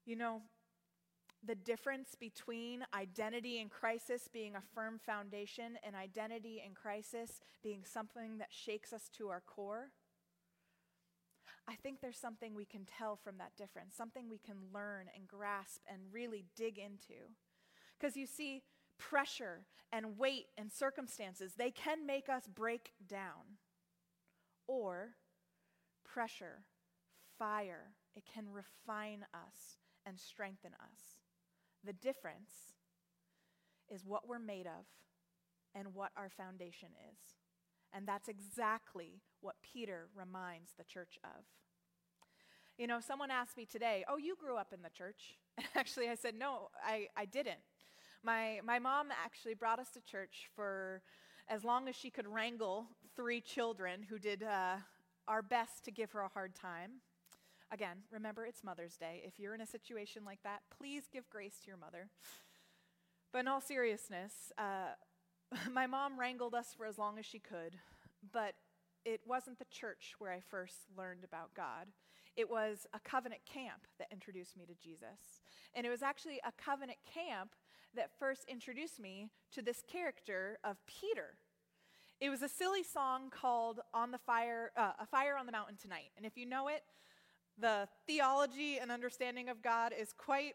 You 0.06 0.16
know, 0.16 0.42
the 1.44 1.56
difference 1.56 2.16
between 2.20 2.86
identity 2.94 3.60
in 3.60 3.70
crisis 3.70 4.28
being 4.32 4.56
a 4.56 4.62
firm 4.76 5.00
foundation 5.04 5.78
and 5.84 5.96
identity 5.96 6.62
in 6.66 6.74
crisis 6.74 7.42
being 7.64 7.84
something 7.84 8.38
that 8.38 8.50
shakes 8.52 8.94
us 8.94 9.10
to 9.18 9.30
our 9.30 9.42
core, 9.42 9.92
I 11.68 11.76
think 11.76 12.02
there's 12.02 12.18
something 12.18 12.54
we 12.54 12.66
can 12.66 12.86
tell 12.86 13.16
from 13.16 13.38
that 13.38 13.56
difference, 13.58 13.96
something 13.96 14.30
we 14.30 14.40
can 14.40 14.58
learn 14.74 15.08
and 15.16 15.28
grasp 15.28 15.82
and 15.88 16.02
really 16.12 16.46
dig 16.56 16.78
into. 16.78 17.30
Because 18.00 18.18
you 18.18 18.26
see, 18.26 18.64
pressure 18.98 19.66
and 19.92 20.18
weight 20.18 20.48
and 20.58 20.72
circumstances, 20.72 21.54
they 21.58 21.72
can 21.72 22.06
make 22.06 22.30
us 22.30 22.44
break 22.48 22.94
down. 23.08 23.58
Or 24.68 25.16
pressure, 26.04 26.64
fire, 27.38 27.92
it 28.16 28.24
can 28.32 28.46
refine 28.52 29.26
us 29.34 29.78
and 30.06 30.20
strengthen 30.20 30.72
us. 30.74 31.20
The 31.84 31.94
difference 31.94 32.76
is 33.90 34.06
what 34.06 34.28
we're 34.28 34.40
made 34.40 34.68
of 34.68 34.86
and 35.76 35.94
what 35.94 36.12
our 36.16 36.30
foundation 36.30 36.90
is. 37.12 37.41
And 37.94 38.08
that's 38.08 38.30
exactly 38.30 39.22
what 39.42 39.56
Peter 39.62 40.08
reminds 40.16 40.72
the 40.78 40.84
church 40.84 41.20
of. 41.24 41.44
You 42.78 42.88
know, 42.88 43.00
someone 43.00 43.32
asked 43.32 43.58
me 43.58 43.66
today, 43.66 44.06
Oh, 44.10 44.18
you 44.18 44.36
grew 44.36 44.58
up 44.58 44.74
in 44.74 44.82
the 44.82 44.90
church. 44.90 45.38
And 45.58 45.68
actually, 45.76 46.10
I 46.10 46.16
said, 46.16 46.36
No, 46.36 46.70
I, 46.84 47.08
I 47.16 47.26
didn't. 47.26 47.60
My, 48.24 48.60
my 48.64 48.80
mom 48.80 49.08
actually 49.24 49.56
brought 49.56 49.80
us 49.80 49.90
to 49.92 50.02
church 50.02 50.50
for 50.56 51.02
as 51.48 51.64
long 51.64 51.88
as 51.90 51.96
she 51.96 52.10
could 52.10 52.28
wrangle 52.28 52.88
three 53.16 53.42
children 53.42 54.04
who 54.08 54.18
did 54.20 54.44
uh, 54.44 54.78
our 55.28 55.42
best 55.42 55.84
to 55.86 55.92
give 55.92 56.12
her 56.12 56.22
a 56.22 56.28
hard 56.28 56.56
time. 56.56 56.92
Again, 57.72 57.98
remember 58.12 58.46
it's 58.46 58.64
Mother's 58.64 58.96
Day. 58.96 59.22
If 59.26 59.40
you're 59.40 59.56
in 59.56 59.62
a 59.62 59.66
situation 59.66 60.24
like 60.26 60.40
that, 60.44 60.62
please 60.78 61.04
give 61.12 61.30
grace 61.30 61.56
to 61.64 61.68
your 61.68 61.78
mother. 61.78 62.10
But 63.32 63.40
in 63.40 63.48
all 63.48 63.62
seriousness, 63.62 64.52
uh, 64.58 64.96
my 65.72 65.88
mom 65.88 66.20
wrangled 66.20 66.54
us 66.54 66.74
for 66.78 66.86
as 66.86 66.98
long 66.98 67.18
as 67.20 67.26
she 67.26 67.40
could, 67.40 67.78
but 68.32 68.56
it 69.06 69.22
wasn't 69.26 69.60
the 69.60 69.66
church 69.66 70.16
where 70.20 70.32
I 70.32 70.40
first 70.40 70.76
learned 70.98 71.24
about 71.24 71.54
God. 71.56 71.88
It 72.38 72.50
was 72.50 72.88
a 72.94 73.00
covenant 73.00 73.42
camp 73.52 73.88
that 74.00 74.08
introduced 74.12 74.56
me 74.56 74.66
to 74.66 74.76
Jesus. 74.76 75.42
And 75.74 75.86
it 75.86 75.90
was 75.90 76.02
actually 76.02 76.40
a 76.46 76.52
covenant 76.64 77.00
camp 77.12 77.56
that 77.96 78.12
first 78.18 78.46
introduced 78.48 79.00
me 79.00 79.30
to 79.52 79.62
this 79.62 79.84
character 79.92 80.58
of 80.64 80.78
Peter. 80.86 81.36
It 82.22 82.30
was 82.30 82.42
a 82.42 82.48
silly 82.48 82.84
song 82.84 83.30
called 83.32 83.80
"On 83.94 84.12
the 84.12 84.20
Fire," 84.20 84.72
uh, 84.78 84.94
"A 85.00 85.06
Fire 85.06 85.36
on 85.36 85.46
the 85.46 85.52
Mountain 85.52 85.78
Tonight," 85.82 86.12
and 86.16 86.26
if 86.26 86.38
you 86.38 86.46
know 86.46 86.68
it, 86.68 86.84
the 87.58 87.88
theology 88.08 88.78
and 88.78 88.92
understanding 88.92 89.50
of 89.50 89.62
God 89.62 89.92
is 89.98 90.14
quite 90.14 90.54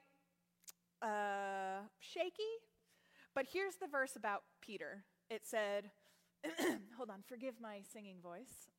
uh, 1.02 1.80
shaky. 1.98 2.54
But 3.36 3.48
here's 3.52 3.74
the 3.74 3.86
verse 3.86 4.16
about 4.16 4.44
Peter. 4.62 5.04
It 5.28 5.42
said, 5.44 5.90
hold 6.96 7.10
on, 7.10 7.22
forgive 7.28 7.60
my 7.60 7.82
singing 7.92 8.16
voice. 8.22 8.70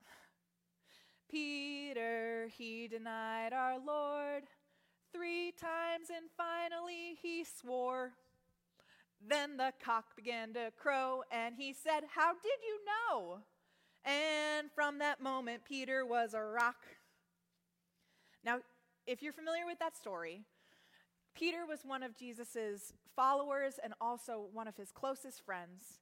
Peter, 1.30 2.50
he 2.58 2.88
denied 2.88 3.54
our 3.54 3.78
Lord 3.78 4.46
three 5.14 5.52
times, 5.62 6.08
and 6.10 6.26
finally 6.36 7.20
he 7.22 7.44
swore. 7.44 8.14
Then 9.22 9.58
the 9.58 9.74
cock 9.80 10.16
began 10.16 10.54
to 10.54 10.72
crow, 10.76 11.22
and 11.32 11.54
he 11.56 11.72
said, 11.72 12.06
How 12.16 12.34
did 12.34 12.60
you 12.66 12.80
know? 12.84 13.42
And 14.04 14.72
from 14.74 14.98
that 14.98 15.22
moment, 15.22 15.66
Peter 15.66 16.04
was 16.04 16.34
a 16.34 16.42
rock. 16.42 16.88
Now, 18.44 18.62
if 19.06 19.22
you're 19.22 19.34
familiar 19.34 19.68
with 19.68 19.78
that 19.78 19.96
story, 19.96 20.46
Peter 21.38 21.68
was 21.68 21.86
one 21.86 22.02
of 22.02 22.16
Jesus' 22.16 22.94
followers 23.16 23.80
and 23.84 23.94
also 24.02 24.48
one 24.54 24.68
of 24.68 24.76
his 24.76 24.92
closest 24.92 25.46
friends. 25.46 26.00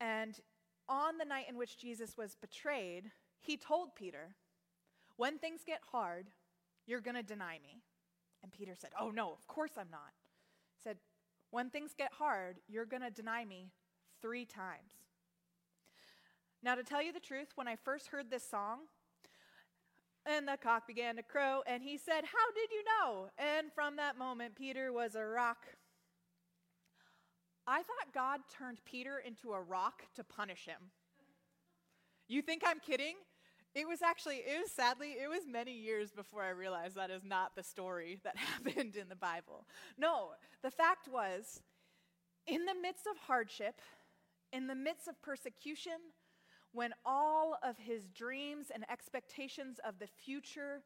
And 0.00 0.40
on 0.88 1.18
the 1.18 1.24
night 1.24 1.46
in 1.48 1.56
which 1.56 1.78
Jesus 1.78 2.16
was 2.16 2.36
betrayed, 2.40 3.12
he 3.40 3.56
told 3.56 3.94
Peter, 3.94 4.34
When 5.16 5.38
things 5.38 5.60
get 5.64 5.80
hard, 5.92 6.26
you're 6.84 7.00
going 7.00 7.14
to 7.14 7.22
deny 7.22 7.60
me. 7.62 7.82
And 8.42 8.50
Peter 8.50 8.72
said, 8.76 8.90
Oh, 8.98 9.10
no, 9.10 9.32
of 9.32 9.46
course 9.46 9.72
I'm 9.78 9.90
not. 9.90 10.12
He 10.74 10.82
said, 10.82 10.96
When 11.50 11.70
things 11.70 11.94
get 11.96 12.12
hard, 12.12 12.56
you're 12.66 12.86
going 12.86 13.02
to 13.02 13.10
deny 13.10 13.44
me 13.44 13.70
three 14.20 14.44
times. 14.44 14.90
Now, 16.60 16.74
to 16.74 16.82
tell 16.82 17.02
you 17.02 17.12
the 17.12 17.20
truth, 17.20 17.48
when 17.54 17.68
I 17.68 17.76
first 17.76 18.08
heard 18.08 18.30
this 18.30 18.48
song, 18.48 18.80
and 20.26 20.46
the 20.46 20.56
cock 20.60 20.86
began 20.86 21.16
to 21.16 21.22
crow, 21.22 21.62
and 21.66 21.82
he 21.82 21.96
said, 21.96 22.24
How 22.24 22.52
did 22.54 22.70
you 22.70 22.82
know? 22.84 23.28
And 23.38 23.72
from 23.72 23.96
that 23.96 24.18
moment, 24.18 24.54
Peter 24.56 24.92
was 24.92 25.14
a 25.14 25.24
rock. 25.24 25.66
I 27.66 27.78
thought 27.78 28.14
God 28.14 28.40
turned 28.56 28.78
Peter 28.84 29.22
into 29.24 29.52
a 29.52 29.60
rock 29.60 30.02
to 30.14 30.24
punish 30.24 30.66
him. 30.66 30.90
You 32.28 32.42
think 32.42 32.62
I'm 32.64 32.80
kidding? 32.80 33.14
It 33.74 33.86
was 33.86 34.00
actually, 34.02 34.36
it 34.36 34.58
was 34.62 34.70
sadly, 34.70 35.16
it 35.22 35.28
was 35.28 35.42
many 35.46 35.72
years 35.72 36.10
before 36.10 36.42
I 36.42 36.50
realized 36.50 36.96
that 36.96 37.10
is 37.10 37.24
not 37.24 37.54
the 37.54 37.62
story 37.62 38.18
that 38.24 38.36
happened 38.36 38.96
in 38.96 39.08
the 39.08 39.16
Bible. 39.16 39.66
No, 39.98 40.30
the 40.62 40.70
fact 40.70 41.08
was, 41.12 41.60
in 42.46 42.64
the 42.64 42.74
midst 42.80 43.06
of 43.06 43.16
hardship, 43.18 43.80
in 44.52 44.66
the 44.66 44.74
midst 44.74 45.08
of 45.08 45.20
persecution, 45.20 45.98
when 46.76 46.92
all 47.06 47.56
of 47.62 47.78
his 47.78 48.06
dreams 48.10 48.66
and 48.72 48.84
expectations 48.90 49.80
of 49.82 49.98
the 49.98 50.06
future 50.06 50.82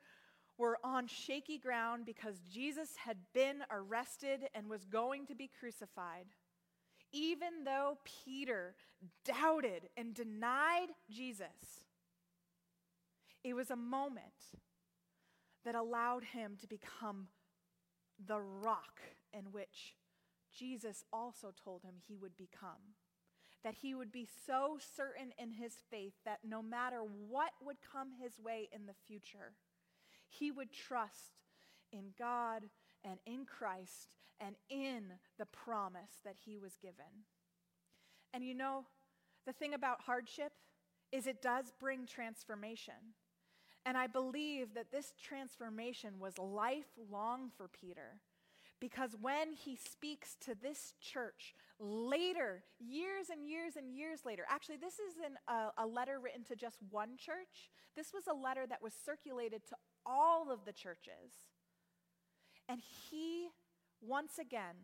were 0.56 0.78
on 0.84 1.08
shaky 1.08 1.58
ground 1.58 2.06
because 2.06 2.42
Jesus 2.48 2.90
had 2.96 3.16
been 3.34 3.64
arrested 3.72 4.42
and 4.54 4.70
was 4.70 4.84
going 4.84 5.26
to 5.26 5.34
be 5.34 5.50
crucified, 5.58 6.26
even 7.12 7.64
though 7.64 7.98
Peter 8.04 8.76
doubted 9.24 9.88
and 9.96 10.14
denied 10.14 10.90
Jesus, 11.10 11.86
it 13.42 13.54
was 13.54 13.72
a 13.72 13.76
moment 13.76 14.54
that 15.64 15.74
allowed 15.74 16.22
him 16.22 16.56
to 16.60 16.68
become 16.68 17.26
the 18.24 18.38
rock 18.38 19.00
in 19.36 19.46
which 19.50 19.96
Jesus 20.56 21.02
also 21.12 21.52
told 21.64 21.82
him 21.82 21.94
he 22.06 22.16
would 22.16 22.36
become 22.36 22.94
that 23.64 23.74
he 23.74 23.94
would 23.94 24.10
be 24.10 24.26
so 24.46 24.78
certain 24.96 25.32
in 25.38 25.52
his 25.52 25.74
faith 25.90 26.14
that 26.24 26.40
no 26.44 26.62
matter 26.62 27.00
what 27.28 27.50
would 27.62 27.76
come 27.92 28.08
his 28.20 28.38
way 28.38 28.68
in 28.72 28.86
the 28.86 28.94
future, 29.06 29.52
he 30.28 30.50
would 30.50 30.72
trust 30.72 31.40
in 31.92 32.12
God 32.18 32.64
and 33.04 33.18
in 33.26 33.44
Christ 33.44 34.08
and 34.40 34.54
in 34.68 35.04
the 35.38 35.46
promise 35.46 36.20
that 36.24 36.36
he 36.44 36.58
was 36.58 36.76
given. 36.80 37.24
And 38.32 38.44
you 38.44 38.54
know, 38.54 38.84
the 39.46 39.52
thing 39.52 39.74
about 39.74 40.02
hardship 40.02 40.52
is 41.12 41.26
it 41.26 41.42
does 41.42 41.72
bring 41.78 42.06
transformation. 42.06 42.94
And 43.84 43.96
I 43.96 44.06
believe 44.06 44.74
that 44.74 44.92
this 44.92 45.12
transformation 45.22 46.14
was 46.18 46.38
lifelong 46.38 47.50
for 47.56 47.68
Peter. 47.68 48.20
Because 48.80 49.14
when 49.20 49.52
he 49.52 49.76
speaks 49.76 50.36
to 50.46 50.54
this 50.54 50.94
church 51.00 51.54
later, 51.78 52.62
years 52.78 53.26
and 53.30 53.46
years 53.46 53.76
and 53.76 53.94
years 53.94 54.20
later, 54.24 54.44
actually, 54.48 54.78
this 54.78 54.94
isn't 54.94 55.36
a, 55.48 55.82
a, 55.82 55.86
letter 55.86 56.18
written 56.18 56.44
to 56.44 56.56
just 56.56 56.78
one 56.90 57.18
church. 57.18 57.70
This 57.94 58.12
was 58.14 58.24
a 58.26 58.34
letter 58.34 58.66
that 58.66 58.82
was 58.82 58.94
circulated 58.94 59.66
to 59.68 59.76
all 60.06 60.50
of 60.50 60.64
the 60.64 60.72
churches. 60.72 61.32
And 62.70 62.80
he, 63.10 63.48
once 64.00 64.38
again, 64.40 64.76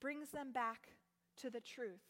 brings 0.00 0.30
them 0.30 0.52
back 0.52 0.88
to 1.38 1.48
the 1.48 1.60
truth 1.60 2.02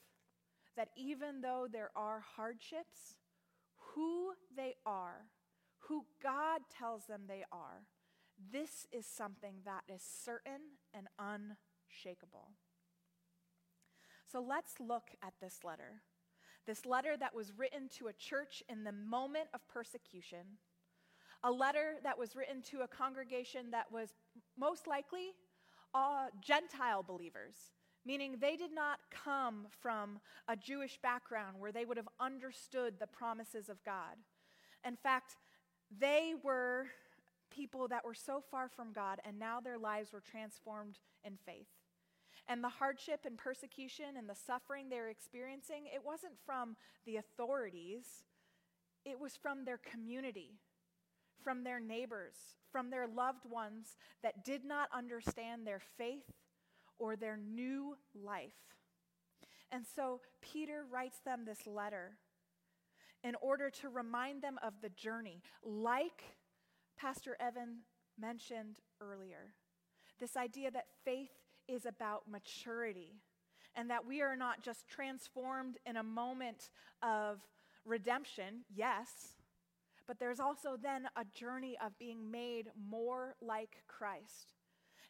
that 0.77 0.89
even 0.97 1.41
though 1.41 1.67
there 1.71 1.91
are 1.95 2.23
hardships, 2.37 3.19
who 3.95 4.33
they 4.57 4.75
are, 4.87 5.27
who 5.79 6.05
God 6.23 6.63
tells 6.77 7.07
them 7.07 7.23
they 7.27 7.45
are, 7.53 7.83
this 8.53 8.87
is 8.93 9.07
something 9.07 9.57
that 9.65 9.83
is 9.93 10.03
certain 10.03 10.79
and 10.95 11.09
unshakable. 11.19 12.51
So 14.31 14.41
let's 14.41 14.75
look 14.79 15.11
at 15.23 15.35
this 15.41 15.59
letter. 15.65 16.03
This 16.67 16.87
letter 16.87 17.17
that 17.19 17.35
was 17.35 17.53
written 17.57 17.89
to 17.99 18.09
a 18.09 18.13
church 18.13 18.63
in 18.69 18.85
the 18.85 18.93
moment 18.93 19.49
of 19.55 19.67
persecution, 19.69 20.59
a 21.43 21.51
letter 21.51 21.97
that 22.05 22.19
was 22.19 22.37
written 22.37 22.63
to 22.71 22.83
a 22.83 22.89
congregation 22.89 23.71
that 23.73 23.91
was 23.91 24.11
most 24.59 24.87
likely 24.87 25.33
uh, 25.95 26.27
Gentile 26.41 27.03
believers, 27.03 27.57
meaning 28.07 28.37
they 28.41 28.57
did 28.57 28.73
not 28.73 28.99
come 29.11 29.67
from 29.81 30.21
a 30.49 30.55
Jewish 30.57 30.99
background 31.03 31.57
where 31.59 31.73
they 31.73 31.85
would 31.85 31.97
have 31.97 32.09
understood 32.21 32.95
the 32.99 33.07
promises 33.07 33.69
of 33.69 33.83
God. 33.85 34.17
In 34.87 34.97
fact, 34.97 35.37
they 35.99 36.35
were 36.43 36.87
people 37.51 37.89
that 37.89 38.05
were 38.05 38.15
so 38.15 38.43
far 38.51 38.69
from 38.69 38.93
God, 38.93 39.21
and 39.25 39.39
now 39.39 39.61
their 39.61 39.79
lives 39.79 40.13
were 40.13 40.23
transformed 40.23 40.99
in 41.25 41.37
faith. 41.45 41.69
And 42.49 42.65
the 42.65 42.69
hardship 42.69 43.21
and 43.25 43.37
persecution 43.37 44.17
and 44.17 44.29
the 44.29 44.35
suffering 44.35 44.89
they 44.89 44.99
were 44.99 45.09
experiencing, 45.09 45.85
it 45.95 46.03
wasn't 46.05 46.33
from 46.45 46.77
the 47.07 47.17
authorities, 47.17 48.25
it 49.05 49.21
was 49.21 49.37
from 49.37 49.65
their 49.65 49.79
community, 49.79 50.59
from 51.43 51.65
their 51.65 51.81
neighbors, 51.81 52.35
from 52.71 52.91
their 52.91 53.07
loved 53.07 53.45
ones 53.49 53.97
that 54.23 54.45
did 54.45 54.65
not 54.65 54.89
understand 54.95 55.67
their 55.67 55.81
faith 55.97 56.33
or 56.99 57.17
their 57.17 57.37
new 57.37 57.97
life. 58.15 58.53
And 59.73 59.85
so 59.87 60.21
Peter 60.41 60.85
writes 60.91 61.21
them 61.25 61.45
this 61.45 61.67
letter 61.67 62.17
in 63.23 63.35
order 63.41 63.71
to 63.71 63.89
remind 63.89 64.43
them 64.43 64.59
of 64.63 64.75
the 64.83 64.89
journey, 64.89 65.43
like 65.63 66.25
Pastor 67.01 67.35
Evan 67.41 67.79
mentioned 68.21 68.77
earlier. 69.01 69.55
This 70.19 70.37
idea 70.37 70.71
that 70.71 70.85
faith 71.03 71.31
is 71.67 71.87
about 71.87 72.31
maturity 72.31 73.15
and 73.75 73.89
that 73.89 74.07
we 74.07 74.21
are 74.21 74.37
not 74.37 74.63
just 74.63 74.87
transformed 74.87 75.79
in 75.87 75.97
a 75.97 76.03
moment 76.03 76.69
of 77.03 77.39
redemption, 77.87 78.65
yes, 78.75 79.09
but 80.07 80.19
there's 80.19 80.41
also 80.41 80.77
then 80.77 81.07
a 81.17 81.25
journey 81.35 81.75
of 81.83 81.99
being 81.99 82.31
made 82.31 82.69
more 82.77 83.35
like 83.41 83.79
Christ. 83.89 84.53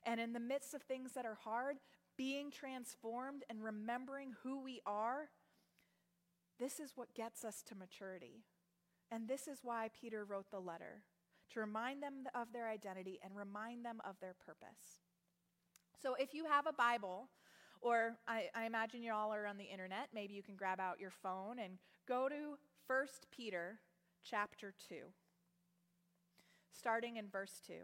And 0.05 0.21
in 0.21 0.33
the 0.33 0.39
midst 0.39 0.75
of 0.75 0.83
things 0.83 1.13
that 1.15 1.27
are 1.27 1.39
hard, 1.43 1.79
being 2.17 2.53
transformed 2.53 3.43
and 3.51 3.65
remembering 3.65 4.35
who 4.45 4.63
we 4.63 4.81
are, 4.87 5.31
this 6.61 6.79
is 6.79 6.93
what 6.95 7.15
gets 7.15 7.45
us 7.45 7.63
to 7.67 7.75
maturity. 7.75 8.45
And 9.11 9.27
this 9.27 9.49
is 9.49 9.59
why 9.65 9.89
Peter 10.01 10.25
wrote 10.25 10.53
the 10.53 10.61
letter 10.61 11.03
to 11.53 11.61
remind 11.61 12.03
them 12.03 12.25
of 12.35 12.53
their 12.53 12.69
identity 12.69 13.19
and 13.25 13.37
remind 13.37 13.85
them 13.85 14.01
of 14.05 14.17
their 14.21 14.35
purpose. 14.35 15.01
So 16.03 16.15
if 16.15 16.35
you 16.35 16.45
have 16.47 16.67
a 16.67 16.73
Bible, 16.73 17.29
or 17.81 18.17
I, 18.27 18.49
I 18.55 18.65
imagine 18.65 19.03
you 19.03 19.13
all 19.13 19.33
are 19.33 19.47
on 19.47 19.59
the 19.59 19.65
internet, 19.65 20.09
maybe 20.15 20.35
you 20.35 20.43
can 20.43 20.57
grab 20.57 20.81
out 20.81 21.01
your 21.01 21.11
phone 21.11 21.59
and 21.59 21.79
go 22.07 22.29
to 22.29 22.59
1 22.87 23.07
Peter 23.31 23.81
chapter 24.23 24.73
2, 24.89 24.97
starting 26.71 27.17
in 27.17 27.29
verse 27.29 27.61
2. 27.67 27.75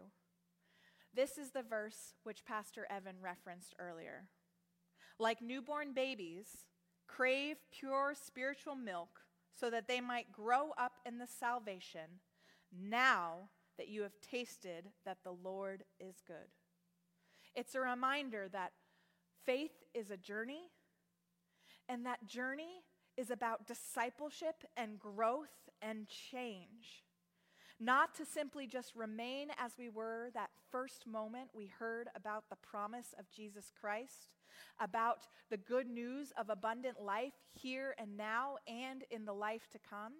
This 1.13 1.37
is 1.37 1.51
the 1.51 1.63
verse 1.63 2.13
which 2.23 2.45
Pastor 2.45 2.85
Evan 2.89 3.15
referenced 3.21 3.75
earlier. 3.79 4.25
Like 5.19 5.41
newborn 5.41 5.93
babies, 5.93 6.65
crave 7.07 7.57
pure 7.71 8.13
spiritual 8.13 8.75
milk 8.75 9.21
so 9.51 9.69
that 9.69 9.87
they 9.87 9.99
might 9.99 10.31
grow 10.31 10.71
up 10.77 10.93
in 11.05 11.17
the 11.17 11.27
salvation 11.27 12.19
now 12.71 13.49
that 13.77 13.87
you 13.87 14.01
have 14.01 14.19
tasted 14.21 14.89
that 15.05 15.19
the 15.23 15.31
Lord 15.31 15.83
is 15.99 16.15
good. 16.25 16.35
It's 17.55 17.75
a 17.75 17.79
reminder 17.79 18.47
that 18.51 18.71
faith 19.45 19.83
is 19.93 20.11
a 20.11 20.17
journey, 20.17 20.69
and 21.89 22.05
that 22.05 22.27
journey 22.27 22.83
is 23.15 23.31
about 23.31 23.65
discipleship 23.65 24.63
and 24.75 24.99
growth 24.99 25.69
and 25.81 26.07
change. 26.07 27.03
Not 27.79 28.15
to 28.15 28.25
simply 28.25 28.65
just 28.65 28.95
remain 28.95 29.49
as 29.57 29.73
we 29.77 29.89
were 29.89 30.29
that 30.33 30.49
first 30.71 31.05
moment 31.05 31.49
we 31.53 31.67
heard 31.67 32.09
about 32.15 32.45
the 32.49 32.55
promise 32.55 33.13
of 33.19 33.29
Jesus 33.29 33.71
Christ, 33.79 34.33
about 34.79 35.27
the 35.51 35.57
good 35.57 35.87
news 35.87 36.31
of 36.37 36.49
abundant 36.49 36.99
life 36.99 37.33
here 37.53 37.93
and 37.99 38.17
now 38.17 38.57
and 38.67 39.03
in 39.11 39.25
the 39.25 39.33
life 39.33 39.67
to 39.71 39.79
come. 39.87 40.13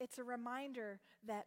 It's 0.00 0.18
a 0.18 0.24
reminder 0.24 1.00
that 1.26 1.46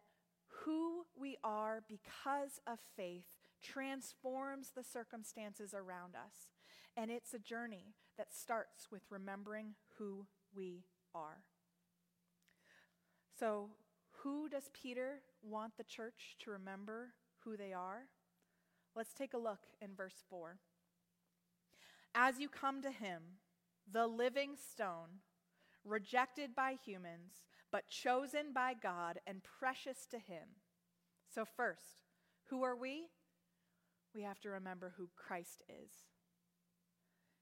who 0.64 1.06
we 1.18 1.36
are 1.42 1.82
because 1.88 2.60
of 2.66 2.78
faith 2.96 3.38
transforms 3.62 4.72
the 4.74 4.84
circumstances 4.84 5.74
around 5.74 6.14
us. 6.14 6.50
And 6.96 7.10
it's 7.10 7.32
a 7.32 7.38
journey 7.38 7.94
that 8.18 8.34
starts 8.34 8.88
with 8.90 9.02
remembering 9.10 9.74
who 9.98 10.26
we 10.54 10.84
are. 11.14 11.44
So, 13.38 13.70
who 14.22 14.48
does 14.48 14.70
Peter 14.72 15.22
want 15.42 15.76
the 15.76 15.84
church 15.84 16.36
to 16.40 16.50
remember 16.50 17.14
who 17.44 17.56
they 17.56 17.72
are? 17.72 18.02
Let's 18.94 19.14
take 19.14 19.34
a 19.34 19.38
look 19.38 19.60
in 19.80 19.96
verse 19.96 20.22
4. 20.28 20.58
As 22.14 22.38
you 22.38 22.48
come 22.48 22.82
to 22.82 22.90
him, 22.90 23.22
the 23.90 24.06
living 24.06 24.54
stone, 24.56 25.20
rejected 25.84 26.54
by 26.54 26.76
humans, 26.84 27.32
but 27.70 27.88
chosen 27.88 28.52
by 28.54 28.74
God 28.80 29.18
and 29.26 29.42
precious 29.58 30.06
to 30.10 30.18
him. 30.18 30.48
So, 31.34 31.44
first, 31.44 32.02
who 32.50 32.62
are 32.62 32.76
we? 32.76 33.06
we 34.14 34.22
have 34.22 34.40
to 34.40 34.50
remember 34.50 34.92
who 34.96 35.08
Christ 35.16 35.62
is. 35.68 35.90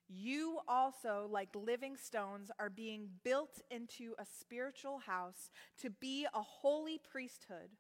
You 0.09 0.59
also, 0.67 1.29
like 1.31 1.51
living 1.55 1.97
stones, 1.97 2.51
are 2.59 2.71
being 2.71 3.09
built 3.25 3.61
into 3.71 4.15
a 4.19 4.27
spiritual 4.41 4.99
house 4.99 5.51
to 5.81 5.91
be 5.91 6.27
a 6.35 6.43
holy 6.43 6.99
priesthood, 6.99 7.71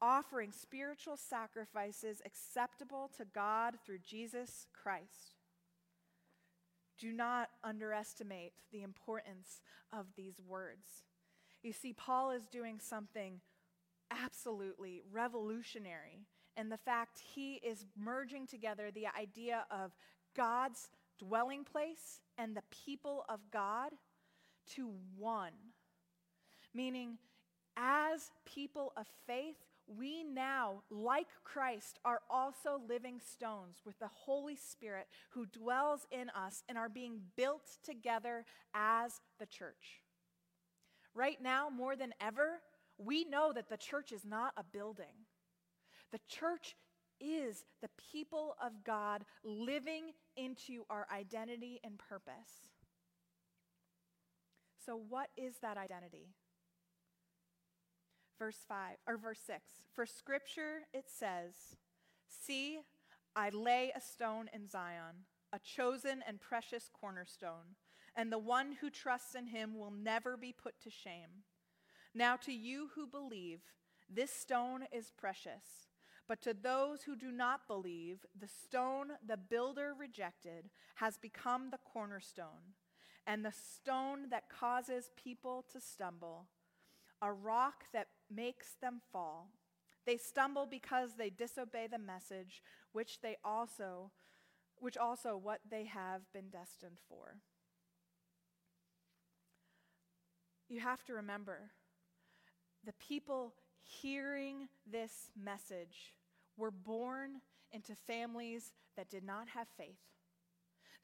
offering 0.00 0.50
spiritual 0.50 1.16
sacrifices 1.16 2.22
acceptable 2.24 3.10
to 3.18 3.26
God 3.34 3.76
through 3.84 3.98
Jesus 3.98 4.66
Christ. 4.72 5.43
Do 6.98 7.12
not 7.12 7.48
underestimate 7.62 8.52
the 8.72 8.82
importance 8.82 9.60
of 9.92 10.06
these 10.16 10.40
words. 10.46 11.04
You 11.62 11.72
see, 11.72 11.92
Paul 11.92 12.30
is 12.30 12.46
doing 12.46 12.78
something 12.78 13.40
absolutely 14.10 15.02
revolutionary 15.10 16.26
in 16.56 16.68
the 16.68 16.76
fact 16.76 17.18
he 17.34 17.54
is 17.54 17.86
merging 17.98 18.46
together 18.46 18.90
the 18.90 19.06
idea 19.18 19.64
of 19.70 19.92
God's 20.36 20.88
dwelling 21.18 21.64
place 21.64 22.20
and 22.38 22.56
the 22.56 22.62
people 22.70 23.24
of 23.28 23.40
God 23.50 23.92
to 24.74 24.90
one. 25.16 25.52
Meaning, 26.74 27.18
as 27.76 28.30
people 28.44 28.92
of 28.96 29.06
faith, 29.26 29.56
we 29.86 30.24
now, 30.24 30.82
like 30.90 31.28
Christ, 31.44 31.98
are 32.04 32.20
also 32.30 32.80
living 32.88 33.20
stones 33.20 33.82
with 33.84 33.98
the 33.98 34.08
Holy 34.08 34.56
Spirit 34.56 35.06
who 35.30 35.46
dwells 35.46 36.06
in 36.10 36.30
us 36.30 36.62
and 36.68 36.78
are 36.78 36.88
being 36.88 37.20
built 37.36 37.78
together 37.84 38.44
as 38.74 39.20
the 39.38 39.46
church. 39.46 40.02
Right 41.14 41.40
now, 41.40 41.68
more 41.68 41.96
than 41.96 42.12
ever, 42.20 42.60
we 42.98 43.24
know 43.24 43.52
that 43.52 43.68
the 43.68 43.76
church 43.76 44.12
is 44.12 44.24
not 44.24 44.52
a 44.56 44.64
building. 44.64 45.26
The 46.12 46.20
church 46.28 46.76
is 47.20 47.64
the 47.82 47.90
people 48.12 48.56
of 48.62 48.84
God 48.84 49.24
living 49.44 50.12
into 50.36 50.84
our 50.90 51.06
identity 51.12 51.80
and 51.84 51.98
purpose. 51.98 52.70
So, 54.84 55.00
what 55.08 55.28
is 55.36 55.54
that 55.62 55.76
identity? 55.76 56.28
Verse 58.38 58.64
5 58.68 58.96
or 59.06 59.16
verse 59.16 59.40
6. 59.46 59.62
For 59.94 60.06
scripture 60.06 60.82
it 60.92 61.04
says, 61.08 61.54
See, 62.28 62.80
I 63.36 63.50
lay 63.50 63.92
a 63.94 64.00
stone 64.00 64.48
in 64.52 64.68
Zion, 64.68 65.26
a 65.52 65.58
chosen 65.58 66.22
and 66.26 66.40
precious 66.40 66.90
cornerstone, 66.92 67.76
and 68.16 68.30
the 68.30 68.38
one 68.38 68.76
who 68.80 68.90
trusts 68.90 69.34
in 69.34 69.46
him 69.46 69.78
will 69.78 69.90
never 69.90 70.36
be 70.36 70.52
put 70.52 70.80
to 70.82 70.90
shame. 70.90 71.44
Now, 72.14 72.36
to 72.36 72.52
you 72.52 72.90
who 72.94 73.06
believe, 73.06 73.60
this 74.08 74.30
stone 74.30 74.84
is 74.92 75.12
precious. 75.16 75.88
But 76.26 76.40
to 76.42 76.54
those 76.54 77.02
who 77.02 77.16
do 77.16 77.30
not 77.30 77.66
believe, 77.66 78.24
the 78.38 78.48
stone 78.48 79.12
the 79.26 79.36
builder 79.36 79.92
rejected 79.98 80.70
has 80.96 81.18
become 81.18 81.70
the 81.70 81.78
cornerstone, 81.78 82.74
and 83.26 83.44
the 83.44 83.52
stone 83.52 84.30
that 84.30 84.48
causes 84.48 85.10
people 85.16 85.64
to 85.72 85.80
stumble, 85.80 86.46
a 87.20 87.32
rock 87.32 87.84
that 87.92 88.08
makes 88.34 88.74
them 88.80 89.00
fall. 89.12 89.48
They 90.06 90.16
stumble 90.16 90.66
because 90.66 91.14
they 91.16 91.30
disobey 91.30 91.86
the 91.86 91.98
message 91.98 92.62
which 92.92 93.20
they 93.20 93.36
also 93.44 94.10
which 94.80 94.96
also 94.96 95.36
what 95.36 95.60
they 95.70 95.84
have 95.84 96.20
been 96.32 96.50
destined 96.50 96.98
for. 97.08 97.36
You 100.68 100.80
have 100.80 101.04
to 101.04 101.14
remember 101.14 101.70
the 102.84 102.92
people 102.94 103.54
hearing 103.82 104.68
this 104.90 105.30
message 105.40 106.14
were 106.56 106.70
born 106.70 107.40
into 107.72 107.94
families 107.94 108.72
that 108.96 109.08
did 109.08 109.24
not 109.24 109.48
have 109.48 109.68
faith. 109.76 110.13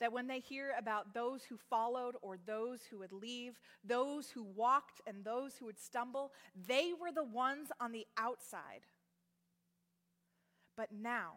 That 0.01 0.13
when 0.13 0.27
they 0.27 0.41
hear 0.41 0.73
about 0.79 1.13
those 1.13 1.45
who 1.45 1.57
followed 1.57 2.17
or 2.23 2.37
those 2.47 2.81
who 2.91 2.99
would 2.99 3.13
leave, 3.13 3.61
those 3.85 4.31
who 4.31 4.43
walked 4.43 5.01
and 5.07 5.25
those 5.25 5.57
who 5.57 5.67
would 5.67 5.79
stumble, 5.79 6.33
they 6.67 6.93
were 6.99 7.13
the 7.13 7.25
ones 7.25 7.69
on 7.81 7.93
the 7.93 8.07
outside. 8.17 8.87
But 10.77 10.89
now, 10.91 11.33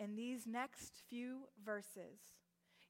in 0.00 0.16
these 0.16 0.46
next 0.46 1.02
few 1.08 1.42
verses, 1.64 2.18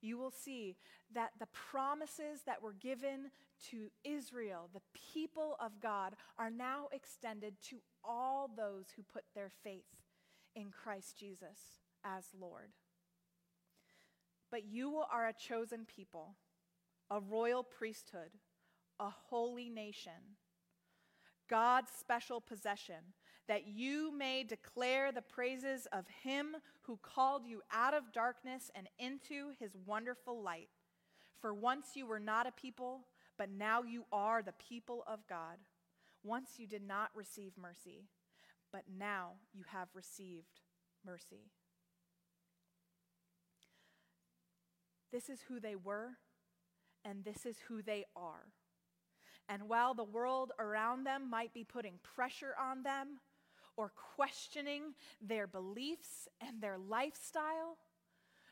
you 0.00 0.16
will 0.18 0.30
see 0.30 0.76
that 1.14 1.30
the 1.38 1.46
promises 1.46 2.42
that 2.46 2.62
were 2.62 2.72
given 2.72 3.30
to 3.70 3.90
Israel, 4.04 4.68
the 4.72 4.80
people 5.12 5.56
of 5.60 5.80
God, 5.80 6.14
are 6.38 6.50
now 6.50 6.88
extended 6.92 7.54
to 7.68 7.76
all 8.04 8.50
those 8.56 8.86
who 8.94 9.02
put 9.02 9.24
their 9.34 9.50
faith 9.62 9.84
in 10.54 10.70
Christ 10.70 11.18
Jesus 11.18 11.80
as 12.04 12.24
Lord. 12.38 12.72
But 14.50 14.64
you 14.64 15.02
are 15.12 15.26
a 15.26 15.32
chosen 15.32 15.86
people, 15.86 16.36
a 17.10 17.20
royal 17.20 17.62
priesthood, 17.62 18.30
a 19.00 19.10
holy 19.10 19.68
nation, 19.68 20.36
God's 21.48 21.90
special 21.98 22.40
possession, 22.40 23.14
that 23.48 23.68
you 23.68 24.16
may 24.16 24.42
declare 24.42 25.12
the 25.12 25.22
praises 25.22 25.86
of 25.92 26.04
him 26.22 26.56
who 26.82 26.98
called 27.02 27.46
you 27.46 27.62
out 27.72 27.94
of 27.94 28.12
darkness 28.12 28.70
and 28.74 28.88
into 28.98 29.50
his 29.58 29.76
wonderful 29.86 30.42
light. 30.42 30.68
For 31.40 31.54
once 31.54 31.88
you 31.94 32.06
were 32.06 32.18
not 32.18 32.46
a 32.46 32.52
people, 32.52 33.06
but 33.38 33.50
now 33.50 33.82
you 33.82 34.04
are 34.12 34.42
the 34.42 34.54
people 34.54 35.04
of 35.06 35.20
God. 35.28 35.58
Once 36.24 36.52
you 36.58 36.66
did 36.66 36.82
not 36.82 37.10
receive 37.14 37.52
mercy, 37.56 38.08
but 38.72 38.82
now 38.98 39.32
you 39.52 39.64
have 39.68 39.88
received 39.94 40.60
mercy. 41.04 41.50
This 45.12 45.28
is 45.28 45.40
who 45.48 45.60
they 45.60 45.76
were, 45.76 46.10
and 47.04 47.24
this 47.24 47.46
is 47.46 47.56
who 47.68 47.82
they 47.82 48.04
are. 48.14 48.52
And 49.48 49.68
while 49.68 49.94
the 49.94 50.04
world 50.04 50.52
around 50.58 51.04
them 51.04 51.30
might 51.30 51.54
be 51.54 51.64
putting 51.64 51.98
pressure 52.02 52.54
on 52.60 52.82
them 52.82 53.20
or 53.76 53.92
questioning 54.14 54.94
their 55.20 55.46
beliefs 55.46 56.28
and 56.40 56.60
their 56.60 56.78
lifestyle, 56.78 57.78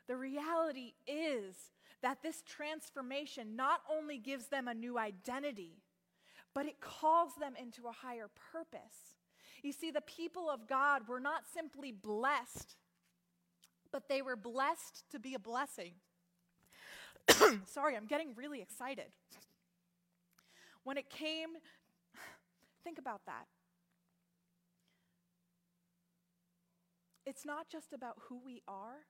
the 0.07 0.17
reality 0.17 0.93
is 1.07 1.57
that 2.03 2.23
this 2.23 2.43
transformation 2.43 3.57
not 3.57 3.81
only 3.91 4.19
gives 4.19 4.47
them 4.47 4.69
a 4.69 4.75
new 4.75 4.99
identity, 4.99 5.83
but 6.55 6.67
it 6.67 6.81
calls 6.81 7.35
them 7.41 7.55
into 7.61 7.89
a 7.89 7.93
higher 7.93 8.31
purpose. 8.53 9.17
You 9.63 9.73
see, 9.73 9.91
the 9.91 10.03
people 10.03 10.51
of 10.51 10.69
God 10.69 11.09
were 11.09 11.21
not 11.21 11.43
simply 11.53 11.91
blessed, 11.91 12.77
but 13.91 14.09
they 14.09 14.23
were 14.23 14.37
blessed 14.37 15.05
to 15.11 15.19
be 15.19 15.35
a 15.35 15.39
blessing. 15.39 15.95
Sorry, 17.67 17.97
I'm 17.97 18.07
getting 18.07 18.35
really 18.35 18.61
excited. 18.61 19.07
When 20.85 20.97
it 20.97 21.09
came, 21.09 21.51
think 22.85 22.99
about 22.99 23.23
that. 23.27 23.47
It's 27.27 27.47
not 27.47 27.69
just 27.69 27.93
about 27.93 28.17
who 28.29 28.39
we 28.45 28.63
are, 28.69 29.07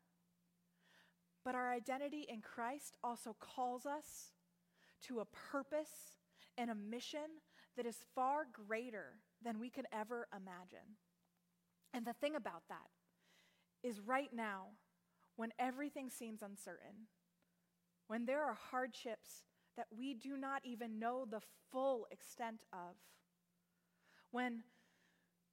but 1.45 1.55
our 1.55 1.73
identity 1.73 2.27
in 2.29 2.41
Christ 2.41 2.97
also 3.03 3.37
calls 3.41 3.87
us 3.87 4.33
to 5.09 5.21
a 5.21 5.25
purpose 5.25 6.17
and 6.57 6.71
a 6.71 6.75
mission 6.75 7.43
that 7.77 7.87
is 7.87 7.97
far 8.15 8.47
greater 8.53 9.19
than 9.43 9.59
we 9.59 9.69
could 9.69 9.87
ever 9.93 10.29
imagine. 10.33 10.97
And 11.93 12.07
the 12.07 12.13
thing 12.13 12.37
about 12.37 12.63
that 12.69 12.89
is 13.83 14.01
right 14.01 14.31
now, 14.33 14.69
when 15.37 15.53
everything 15.59 16.09
seems 16.09 16.41
uncertain, 16.41 17.09
when 18.07 18.27
there 18.27 18.43
are 18.43 18.57
hardships 18.71 19.45
that 19.77 19.87
we 19.97 20.15
do 20.15 20.37
not 20.37 20.61
even 20.65 20.99
know 20.99 21.27
the 21.29 21.41
full 21.71 22.07
extent 22.11 22.61
of. 22.73 22.97
When 24.31 24.63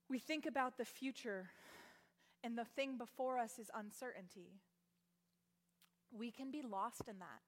we 0.09 0.19
think 0.19 0.45
about 0.45 0.77
the 0.77 0.85
future 0.85 1.49
and 2.43 2.57
the 2.57 2.65
thing 2.65 2.97
before 2.97 3.37
us 3.37 3.57
is 3.59 3.71
uncertainty, 3.73 4.59
we 6.11 6.31
can 6.31 6.51
be 6.51 6.61
lost 6.61 7.03
in 7.07 7.19
that. 7.19 7.41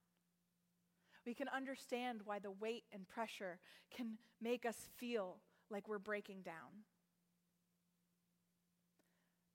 We 1.25 1.33
can 1.33 1.47
understand 1.49 2.21
why 2.25 2.39
the 2.39 2.51
weight 2.51 2.83
and 2.91 3.07
pressure 3.07 3.59
can 3.95 4.17
make 4.41 4.65
us 4.65 4.89
feel 4.97 5.37
like 5.69 5.87
we're 5.87 5.99
breaking 5.99 6.41
down. 6.41 6.83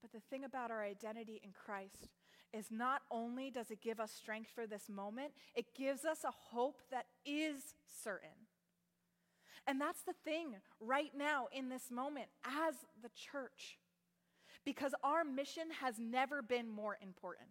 But 0.01 0.13
the 0.13 0.21
thing 0.31 0.45
about 0.45 0.71
our 0.71 0.83
identity 0.83 1.41
in 1.43 1.51
Christ 1.53 2.18
is 2.53 2.67
not 2.71 3.03
only 3.11 3.51
does 3.51 3.71
it 3.71 3.83
give 3.83 4.01
us 4.01 4.11
strength 4.13 4.51
for 4.55 4.67
this 4.67 4.89
moment, 4.89 5.33
it 5.55 5.75
gives 5.77 6.05
us 6.05 6.25
a 6.25 6.31
hope 6.31 6.81
that 6.91 7.07
is 7.25 7.75
certain. 8.03 8.47
And 9.67 9.81
that's 9.81 10.03
the 10.03 10.15
thing 10.25 10.55
right 10.81 11.13
now 11.17 11.49
in 11.53 11.69
this 11.69 11.91
moment 11.91 12.29
as 12.45 12.75
the 13.03 13.11
church, 13.15 13.79
because 14.65 14.95
our 15.05 15.25
mission 15.25 15.65
has 15.83 15.99
never 15.99 16.41
been 16.41 16.71
more 16.71 16.97
important. 17.03 17.49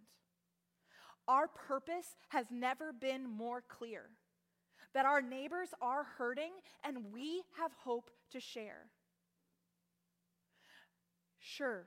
Our 1.28 1.48
purpose 1.48 2.16
has 2.30 2.48
never 2.50 2.92
been 2.92 3.30
more 3.30 3.62
clear. 3.62 4.10
That 4.94 5.06
our 5.06 5.22
neighbors 5.22 5.70
are 5.80 6.06
hurting 6.18 6.54
and 6.84 7.12
we 7.14 7.44
have 7.60 7.72
hope 7.84 8.10
to 8.32 8.40
share. 8.40 8.88
Sure, 11.40 11.86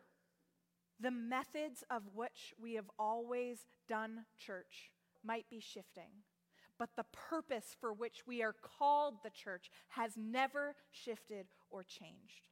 the 1.01 1.11
methods 1.11 1.83
of 1.91 2.03
which 2.15 2.55
we 2.61 2.75
have 2.75 2.91
always 2.99 3.67
done 3.89 4.25
church 4.39 4.93
might 5.25 5.49
be 5.51 5.61
shifting, 5.61 6.11
but 6.79 6.91
the 6.97 7.05
purpose 7.13 7.77
for 7.81 7.93
which 7.93 8.27
we 8.27 8.43
are 8.43 8.55
called 8.79 9.15
the 9.23 9.31
church 9.31 9.71
has 9.89 10.13
never 10.17 10.75
shifted 10.91 11.47
or 11.71 11.83
changed. 11.83 12.49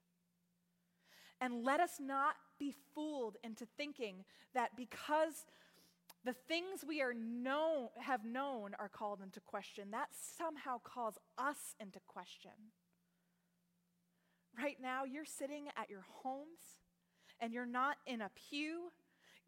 And 1.41 1.65
let 1.65 1.81
us 1.81 2.01
not 2.01 2.35
be 2.59 2.75
fooled 2.95 3.37
into 3.45 3.67
thinking 3.77 4.25
that 4.55 4.77
because 4.77 5.47
the 6.25 6.33
things 6.33 6.85
we 6.87 7.01
are 7.01 7.15
know, 7.15 7.91
have 8.01 8.25
known 8.25 8.73
are 8.79 8.89
called 8.89 9.21
into 9.23 9.41
question, 9.41 9.93
that 9.93 10.09
somehow 10.37 10.79
calls 10.83 11.17
us 11.39 11.75
into 11.79 12.01
question. 12.07 12.51
Right 14.61 14.79
now, 14.83 15.05
you're 15.05 15.25
sitting 15.25 15.69
at 15.77 15.89
your 15.89 16.05
homes 16.23 16.59
and 17.41 17.53
you're 17.53 17.67
not 17.67 17.97
in 18.07 18.21
a 18.21 18.31
pew 18.51 18.91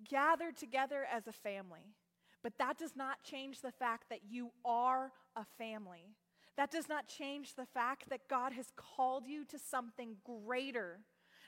gathered 0.09 0.57
together 0.57 1.07
as 1.13 1.27
a 1.27 1.33
family. 1.33 1.95
But 2.43 2.55
that 2.59 2.79
does 2.79 2.97
not 2.97 3.23
change 3.23 3.61
the 3.61 3.73
fact 3.73 4.09
that 4.09 4.21
you 4.29 4.51
are 4.65 5.13
a 5.37 5.45
family. 5.59 6.15
That 6.57 6.71
does 6.71 6.89
not 6.89 7.07
change 7.07 7.55
the 7.55 7.67
fact 7.67 8.09
that 8.09 8.29
God 8.29 8.53
has 8.53 8.73
called 8.77 9.27
you 9.27 9.45
to 9.47 9.59
something 9.59 10.17
greater 10.25 11.01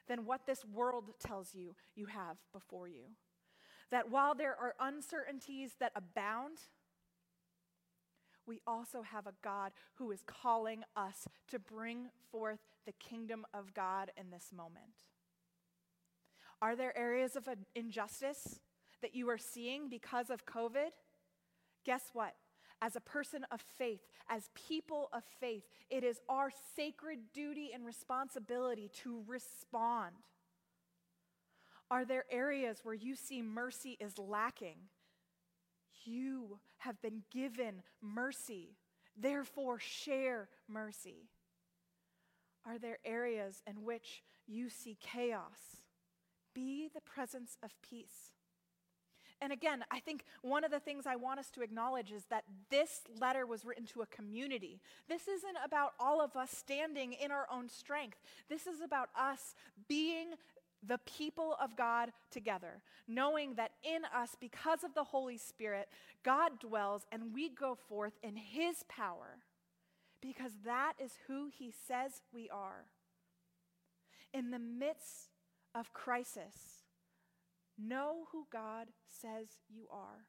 than 0.08 0.24
what 0.24 0.46
this 0.46 0.64
world 0.64 1.14
tells 1.20 1.54
you 1.54 1.74
you 1.94 2.06
have 2.06 2.36
before 2.52 2.88
you. 2.88 3.04
That 3.90 4.10
while 4.10 4.34
there 4.34 4.56
are 4.58 4.74
uncertainties 4.80 5.72
that 5.80 5.92
abound, 5.94 6.58
we 8.46 8.60
also 8.66 9.02
have 9.02 9.26
a 9.26 9.34
God 9.42 9.72
who 9.94 10.10
is 10.10 10.22
calling 10.26 10.82
us 10.96 11.28
to 11.48 11.58
bring 11.58 12.08
forth 12.30 12.60
the 12.86 12.92
kingdom 12.92 13.46
of 13.54 13.74
God 13.74 14.10
in 14.16 14.30
this 14.30 14.50
moment. 14.54 15.11
Are 16.62 16.76
there 16.76 16.96
areas 16.96 17.34
of 17.34 17.48
injustice 17.74 18.60
that 19.02 19.16
you 19.16 19.28
are 19.28 19.36
seeing 19.36 19.88
because 19.88 20.30
of 20.30 20.46
COVID? 20.46 20.90
Guess 21.84 22.10
what? 22.12 22.34
As 22.80 22.94
a 22.94 23.00
person 23.00 23.44
of 23.50 23.60
faith, 23.60 24.00
as 24.28 24.48
people 24.54 25.08
of 25.12 25.24
faith, 25.40 25.64
it 25.90 26.04
is 26.04 26.20
our 26.28 26.52
sacred 26.76 27.18
duty 27.34 27.70
and 27.74 27.84
responsibility 27.84 28.90
to 29.02 29.24
respond. 29.26 30.14
Are 31.90 32.04
there 32.04 32.24
areas 32.30 32.78
where 32.84 32.94
you 32.94 33.16
see 33.16 33.42
mercy 33.42 33.98
is 34.00 34.16
lacking? 34.16 34.76
You 36.04 36.60
have 36.78 37.02
been 37.02 37.22
given 37.32 37.82
mercy, 38.00 38.76
therefore, 39.16 39.80
share 39.80 40.48
mercy. 40.68 41.28
Are 42.64 42.78
there 42.78 42.98
areas 43.04 43.62
in 43.66 43.82
which 43.82 44.22
you 44.46 44.68
see 44.68 44.96
chaos? 45.00 45.81
Be 46.54 46.88
the 46.92 47.00
presence 47.00 47.56
of 47.62 47.70
peace. 47.82 48.32
And 49.40 49.52
again, 49.52 49.84
I 49.90 49.98
think 49.98 50.24
one 50.42 50.62
of 50.62 50.70
the 50.70 50.78
things 50.78 51.04
I 51.04 51.16
want 51.16 51.40
us 51.40 51.50
to 51.50 51.62
acknowledge 51.62 52.12
is 52.12 52.26
that 52.30 52.44
this 52.70 53.00
letter 53.20 53.44
was 53.44 53.64
written 53.64 53.86
to 53.86 54.02
a 54.02 54.06
community. 54.06 54.80
This 55.08 55.26
isn't 55.26 55.56
about 55.64 55.94
all 55.98 56.20
of 56.20 56.36
us 56.36 56.52
standing 56.52 57.12
in 57.14 57.32
our 57.32 57.48
own 57.52 57.68
strength. 57.68 58.18
This 58.48 58.68
is 58.68 58.80
about 58.80 59.08
us 59.18 59.56
being 59.88 60.34
the 60.86 60.98
people 60.98 61.56
of 61.60 61.76
God 61.76 62.12
together, 62.30 62.82
knowing 63.08 63.54
that 63.54 63.72
in 63.82 64.02
us, 64.16 64.36
because 64.40 64.84
of 64.84 64.94
the 64.94 65.04
Holy 65.04 65.38
Spirit, 65.38 65.88
God 66.24 66.60
dwells 66.60 67.06
and 67.10 67.34
we 67.34 67.48
go 67.48 67.76
forth 67.88 68.14
in 68.22 68.36
His 68.36 68.84
power 68.88 69.38
because 70.20 70.52
that 70.64 70.92
is 71.02 71.12
who 71.26 71.48
He 71.52 71.72
says 71.88 72.22
we 72.32 72.48
are. 72.48 72.86
In 74.32 74.52
the 74.52 74.58
midst 74.60 75.31
of 75.74 75.92
crisis, 75.92 76.84
know 77.78 78.26
who 78.32 78.46
God 78.52 78.88
says 79.08 79.46
you 79.68 79.86
are. 79.90 80.26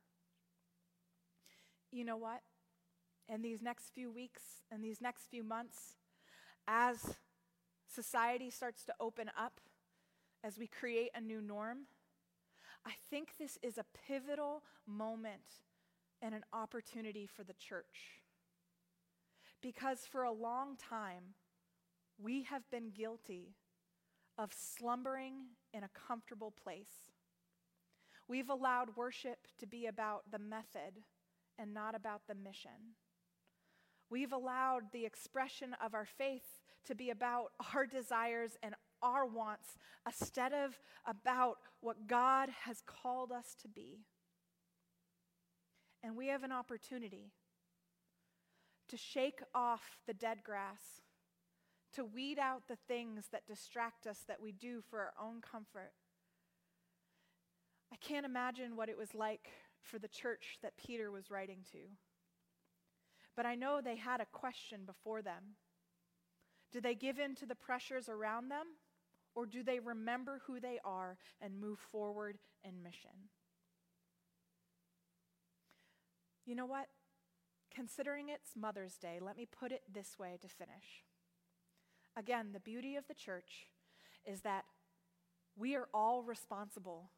You 1.92 2.06
know 2.06 2.18
what? 2.18 2.42
In 3.30 3.42
these 3.42 3.62
next 3.62 3.94
few 3.94 4.12
weeks 4.12 4.42
and 4.72 4.84
these 4.84 5.02
next 5.02 5.30
few 5.30 5.44
months, 5.44 5.96
as 6.68 7.16
society 7.94 8.50
starts 8.50 8.84
to 8.86 8.94
open 9.00 9.30
up, 9.38 9.60
as 10.44 10.58
we 10.58 10.68
create 10.68 11.12
a 11.16 11.22
new 11.22 11.42
norm, 11.42 11.86
I 12.86 12.92
think 13.10 13.38
this 13.38 13.58
is 13.62 13.78
a 13.78 13.86
pivotal 14.08 14.64
moment 14.86 15.62
and 16.22 16.34
an 16.34 16.44
opportunity 16.52 17.28
for 17.28 17.44
the 17.44 17.54
church. 17.54 18.22
Because 19.62 20.00
for 20.00 20.24
a 20.24 20.32
long 20.32 20.76
time, 20.76 21.36
we 22.22 22.44
have 22.44 22.70
been 22.70 22.90
guilty 22.90 23.56
of 24.38 24.52
slumbering 24.54 25.34
in 25.74 25.84
a 25.84 25.90
comfortable 25.90 26.52
place. 26.52 27.12
We've 28.28 28.50
allowed 28.50 28.96
worship 28.96 29.48
to 29.60 29.68
be 29.68 29.86
about 29.86 30.24
the 30.32 30.40
method 30.40 31.04
and 31.60 31.74
not 31.74 31.96
about 31.96 32.22
the 32.28 32.36
mission. 32.36 32.96
We've 34.10 34.32
allowed 34.32 34.92
the 34.92 35.06
expression 35.06 35.76
of 35.84 35.94
our 35.94 36.06
faith 36.06 36.62
to 36.86 36.96
be 36.96 37.10
about 37.10 37.52
our 37.74 37.86
desires 37.86 38.58
and 38.62 38.76
our 39.02 39.26
wants 39.26 39.78
instead 40.08 40.54
of 40.54 40.80
about 41.06 41.58
what 41.82 42.08
God 42.08 42.50
has 42.66 42.82
called 42.86 43.32
us 43.32 43.56
to 43.62 43.68
be. 43.68 44.00
And 46.02 46.16
we 46.16 46.28
have 46.28 46.44
an 46.44 46.52
opportunity 46.52 47.32
to 48.90 48.98
shake 48.98 49.40
off 49.56 49.98
the 50.06 50.14
dead 50.14 50.40
grass, 50.44 51.02
to 51.94 52.06
weed 52.06 52.40
out 52.40 52.68
the 52.68 52.78
things 52.88 53.26
that 53.32 53.48
distract 53.48 54.08
us 54.08 54.20
that 54.28 54.42
we 54.42 54.52
do 54.52 54.82
for 54.90 55.00
our 55.00 55.14
own 55.22 55.42
comfort. 55.42 55.94
I 57.92 57.96
can't 57.98 58.26
imagine 58.26 58.76
what 58.76 58.90
it 58.90 58.98
was 58.98 59.14
like 59.14 59.50
for 59.82 60.00
the 60.00 60.08
church 60.08 60.58
that 60.62 60.78
Peter 60.78 61.12
was 61.12 61.30
writing 61.30 61.60
to. 61.72 61.80
But 63.36 63.46
I 63.46 63.56
know 63.56 63.82
they 63.82 63.96
had 63.96 64.22
a 64.22 64.26
question 64.26 64.82
before 64.86 65.22
them. 65.22 65.56
Do 66.72 66.82
they 66.82 66.96
give 66.96 67.20
in 67.20 67.36
to 67.36 67.46
the 67.46 67.56
pressures 67.56 68.10
around 68.10 68.50
them, 68.50 68.66
or 69.36 69.46
do 69.46 69.64
they 69.64 69.80
remember 69.80 70.42
who 70.46 70.60
they 70.60 70.80
are 70.84 71.18
and 71.40 71.60
move 71.60 71.80
forward 71.92 72.40
in 72.64 72.82
mission? 72.82 73.30
You 76.46 76.56
know 76.56 76.66
what? 76.66 76.88
Considering 77.74 78.30
it's 78.30 78.56
Mother's 78.56 78.96
Day, 78.96 79.20
let 79.22 79.38
me 79.38 79.46
put 79.46 79.72
it 79.72 79.82
this 79.92 80.18
way 80.20 80.38
to 80.42 80.48
finish. 80.48 81.04
Again, 82.16 82.50
the 82.54 82.60
beauty 82.60 82.96
of 82.96 83.08
the 83.08 83.14
church 83.14 83.68
is 84.26 84.42
that 84.42 84.66
we 85.56 85.76
are 85.76 85.88
all 85.94 86.24
responsible 86.24 87.10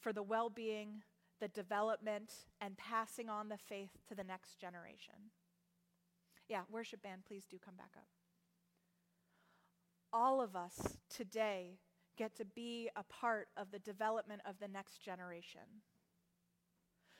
for 0.00 0.12
the 0.12 0.22
well 0.22 0.48
being, 0.50 1.02
the 1.40 1.48
development, 1.48 2.32
and 2.60 2.76
passing 2.76 3.28
on 3.28 3.48
the 3.48 3.58
faith 3.58 3.90
to 4.08 4.14
the 4.14 4.24
next 4.24 4.60
generation. 4.60 5.30
Yeah, 6.48 6.62
worship 6.70 7.02
band, 7.02 7.24
please 7.26 7.44
do 7.50 7.56
come 7.62 7.76
back 7.76 7.92
up. 7.96 8.06
All 10.12 10.40
of 10.40 10.54
us 10.54 10.98
today 11.08 11.78
get 12.16 12.36
to 12.36 12.44
be 12.44 12.90
a 12.94 13.02
part 13.02 13.48
of 13.56 13.72
the 13.72 13.78
development 13.78 14.42
of 14.46 14.56
the 14.60 14.68
next 14.68 15.02
generation. 15.02 15.82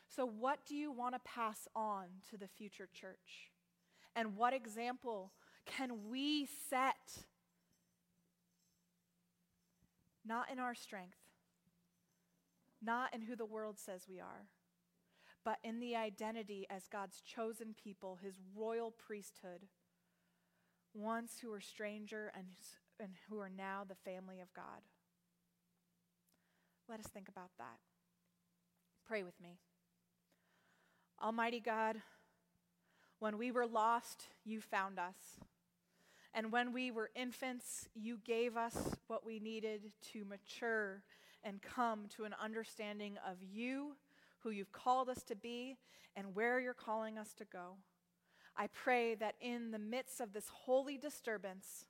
So, 0.09 0.25
what 0.25 0.61
do 0.67 0.77
you 0.77 0.93
want 0.93 1.15
to 1.15 1.21
pass 1.25 1.67
on 1.75 2.05
to 2.31 2.37
the 2.37 2.47
future 2.47 2.89
church? 2.93 3.51
And 4.15 4.37
what 4.37 4.55
example 4.55 5.33
can 5.67 6.11
we 6.11 6.47
set? 6.69 7.25
Not 10.27 10.51
in 10.51 10.59
our 10.59 10.75
strength, 10.75 11.19
not 12.83 13.15
in 13.15 13.23
who 13.23 13.37
the 13.37 13.45
world 13.45 13.79
says 13.79 14.07
we 14.09 14.21
are, 14.21 14.49
but 15.45 15.59
in 15.63 15.81
the 15.81 15.97
identity 15.97 16.67
as 16.71 16.89
God's 16.91 17.21
chosen 17.21 17.75
people, 17.83 18.19
his 18.23 18.41
royal 18.57 18.91
priesthood, 18.91 19.67
once 20.95 21.39
who 21.43 21.51
were 21.51 21.61
stranger 21.61 22.33
and, 22.35 22.47
and 22.99 23.11
who 23.29 23.39
are 23.39 23.51
now 23.51 23.85
the 23.87 24.11
family 24.11 24.41
of 24.41 24.53
God. 24.55 24.83
Let 26.89 27.01
us 27.01 27.07
think 27.07 27.29
about 27.29 27.51
that. 27.59 27.79
Pray 29.07 29.23
with 29.23 29.39
me. 29.41 29.59
Almighty 31.23 31.61
God, 31.61 31.97
when 33.19 33.39
we 33.39 33.51
were 33.51 33.67
lost, 33.67 34.29
you 34.45 34.61
found 34.61 34.99
us. 34.99 35.39
And 36.35 36.51
when 36.51 36.73
we 36.73 36.91
were 36.91 37.11
infants, 37.15 37.89
you 37.95 38.19
gave 38.25 38.57
us 38.57 38.77
what 39.07 39.25
we 39.25 39.39
needed 39.39 39.93
to 40.13 40.25
mature 40.25 41.05
and 41.45 41.63
come 41.63 42.07
to 42.17 42.25
an 42.25 42.35
understanding 42.43 43.17
of 43.29 43.37
you, 43.41 43.95
who 44.41 44.51
you've 44.51 44.73
called 44.73 45.09
us 45.09 45.23
to 45.25 45.37
be, 45.37 45.77
and 46.17 46.35
where 46.35 46.59
you're 46.59 46.75
calling 46.75 47.19
us 47.19 47.35
to 47.35 47.45
go. 47.45 47.77
I 48.57 48.67
pray 48.67 49.15
that 49.17 49.37
in 49.41 49.71
the 49.71 49.79
midst 49.79 50.21
of 50.21 50.33
this 50.33 50.49
holy 50.49 50.99
disturbance, 50.99 51.87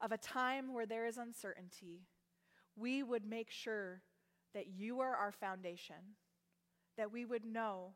of 0.00 0.12
a 0.12 0.18
time 0.18 0.72
where 0.72 0.86
there 0.86 1.06
is 1.06 1.18
uncertainty, 1.18 2.06
we 2.76 3.02
would 3.02 3.26
make 3.26 3.50
sure 3.50 4.02
that 4.54 4.68
you 4.68 5.00
are 5.00 5.14
our 5.14 5.32
foundation, 5.32 6.16
that 6.96 7.12
we 7.12 7.24
would 7.24 7.44
know 7.44 7.92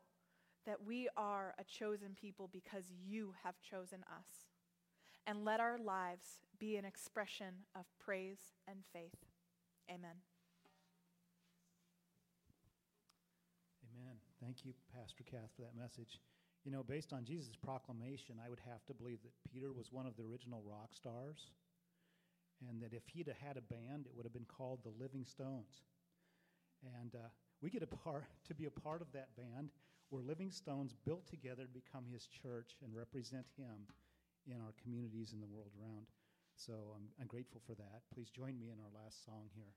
that 0.65 0.85
we 0.85 1.09
are 1.17 1.53
a 1.57 1.63
chosen 1.63 2.15
people 2.19 2.49
because 2.51 2.85
you 3.05 3.33
have 3.43 3.55
chosen 3.59 3.99
us. 4.03 4.52
And 5.25 5.45
let 5.45 5.59
our 5.59 5.77
lives 5.77 6.41
be 6.59 6.75
an 6.75 6.85
expression 6.85 7.65
of 7.75 7.85
praise 7.99 8.53
and 8.67 8.79
faith. 8.91 9.15
Amen. 9.89 10.19
Amen. 13.91 14.17
Thank 14.41 14.65
you, 14.65 14.73
Pastor 14.93 15.23
Kath, 15.23 15.49
for 15.55 15.61
that 15.61 15.75
message. 15.79 16.19
You 16.65 16.71
know, 16.71 16.83
based 16.83 17.13
on 17.13 17.25
Jesus' 17.25 17.55
proclamation, 17.55 18.35
I 18.43 18.49
would 18.49 18.61
have 18.69 18.85
to 18.85 18.93
believe 18.93 19.19
that 19.23 19.51
Peter 19.51 19.71
was 19.71 19.91
one 19.91 20.05
of 20.05 20.15
the 20.15 20.23
original 20.23 20.61
rock 20.65 20.93
stars, 20.93 21.51
and 22.69 22.81
that 22.81 22.93
if 22.93 23.03
he'd 23.07 23.27
have 23.27 23.37
had 23.37 23.57
a 23.57 23.61
band, 23.61 24.05
it 24.05 24.15
would 24.15 24.25
have 24.25 24.33
been 24.33 24.45
called 24.45 24.79
the 24.83 24.93
Living 24.97 25.25
Stones. 25.25 25.83
And 27.01 27.15
uh, 27.15 27.27
we 27.61 27.69
get 27.69 27.83
a 27.83 27.87
part 27.87 28.25
to 28.47 28.53
be 28.53 28.65
a 28.65 28.71
part 28.71 29.01
of 29.01 29.11
that 29.13 29.35
band 29.35 29.71
where 30.09 30.21
Living 30.21 30.51
Stones 30.51 30.93
built 31.05 31.25
together 31.27 31.63
to 31.63 31.69
become 31.69 32.05
his 32.11 32.27
church 32.27 32.75
and 32.83 32.95
represent 32.95 33.45
him 33.57 33.87
in 34.47 34.59
our 34.61 34.73
communities 34.81 35.31
and 35.33 35.41
the 35.41 35.47
world 35.47 35.71
around. 35.79 36.07
So 36.55 36.73
I'm, 36.95 37.09
I'm 37.19 37.27
grateful 37.27 37.61
for 37.65 37.75
that. 37.75 38.01
Please 38.13 38.29
join 38.29 38.59
me 38.59 38.69
in 38.71 38.77
our 38.79 39.03
last 39.03 39.25
song 39.25 39.49
here. 39.55 39.73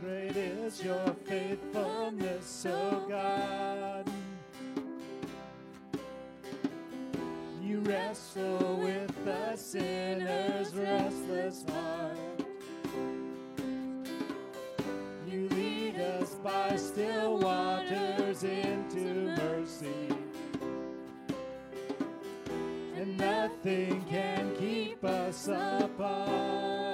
Great 0.00 0.36
is 0.36 0.82
your 0.82 1.14
faithfulness, 1.26 2.66
O 2.66 3.04
God. 3.08 4.10
You 7.62 7.80
wrestle 7.80 8.78
with 8.82 9.24
the 9.24 9.56
sinner's 9.56 10.74
restless 10.74 11.64
heart. 11.68 12.39
By 16.42 16.74
still 16.76 17.38
waters 17.38 18.44
into 18.44 19.36
mercy. 19.36 20.08
And 22.96 23.16
nothing 23.18 24.04
can 24.08 24.54
keep 24.56 25.04
us 25.04 25.48
apart. 25.48 26.89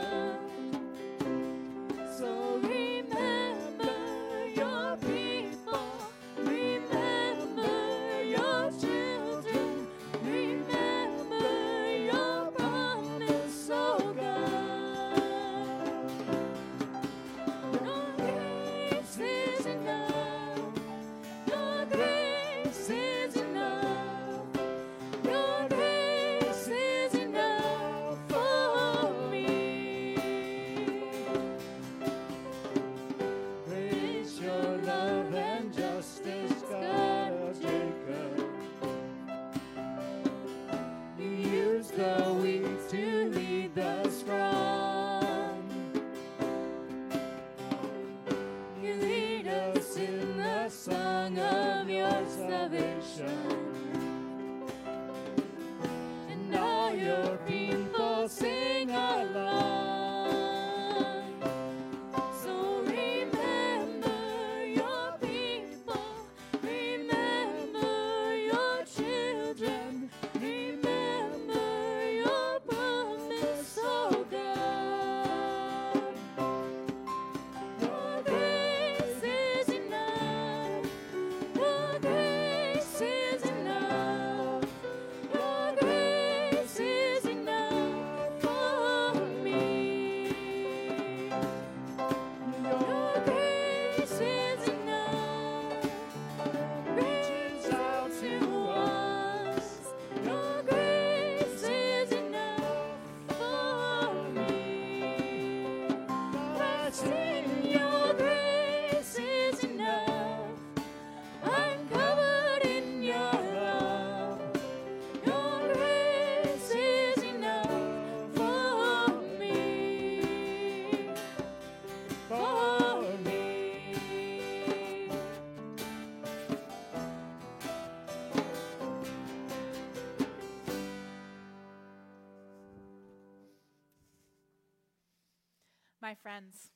My 136.03 136.15
friends, 136.15 136.71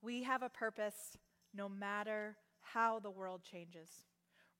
we 0.00 0.22
have 0.22 0.42
a 0.42 0.48
purpose 0.48 1.16
no 1.52 1.68
matter 1.68 2.36
how 2.60 2.98
the 2.98 3.10
world 3.10 3.42
changes. 3.42 3.88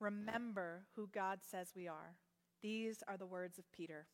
Remember 0.00 0.86
who 0.96 1.08
God 1.14 1.40
says 1.48 1.72
we 1.76 1.86
are. 1.86 2.16
These 2.62 3.02
are 3.06 3.16
the 3.16 3.26
words 3.26 3.58
of 3.58 3.70
Peter. 3.72 4.06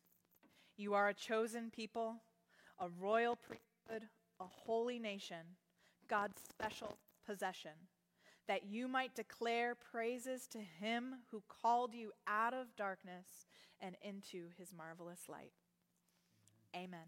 You 0.77 0.93
are 0.93 1.09
a 1.09 1.13
chosen 1.13 1.71
people, 1.71 2.15
a 2.79 2.89
royal 2.89 3.35
priesthood, 3.35 4.07
a 4.39 4.45
holy 4.45 4.99
nation, 4.99 5.57
God's 6.07 6.41
special 6.49 6.97
possession, 7.25 7.71
that 8.47 8.65
you 8.65 8.87
might 8.87 9.15
declare 9.15 9.75
praises 9.75 10.47
to 10.47 10.59
him 10.59 11.15
who 11.31 11.43
called 11.47 11.93
you 11.93 12.11
out 12.27 12.53
of 12.53 12.75
darkness 12.75 13.45
and 13.79 13.95
into 14.01 14.47
his 14.57 14.73
marvelous 14.75 15.21
light. 15.27 15.53
Amen. 16.75 17.07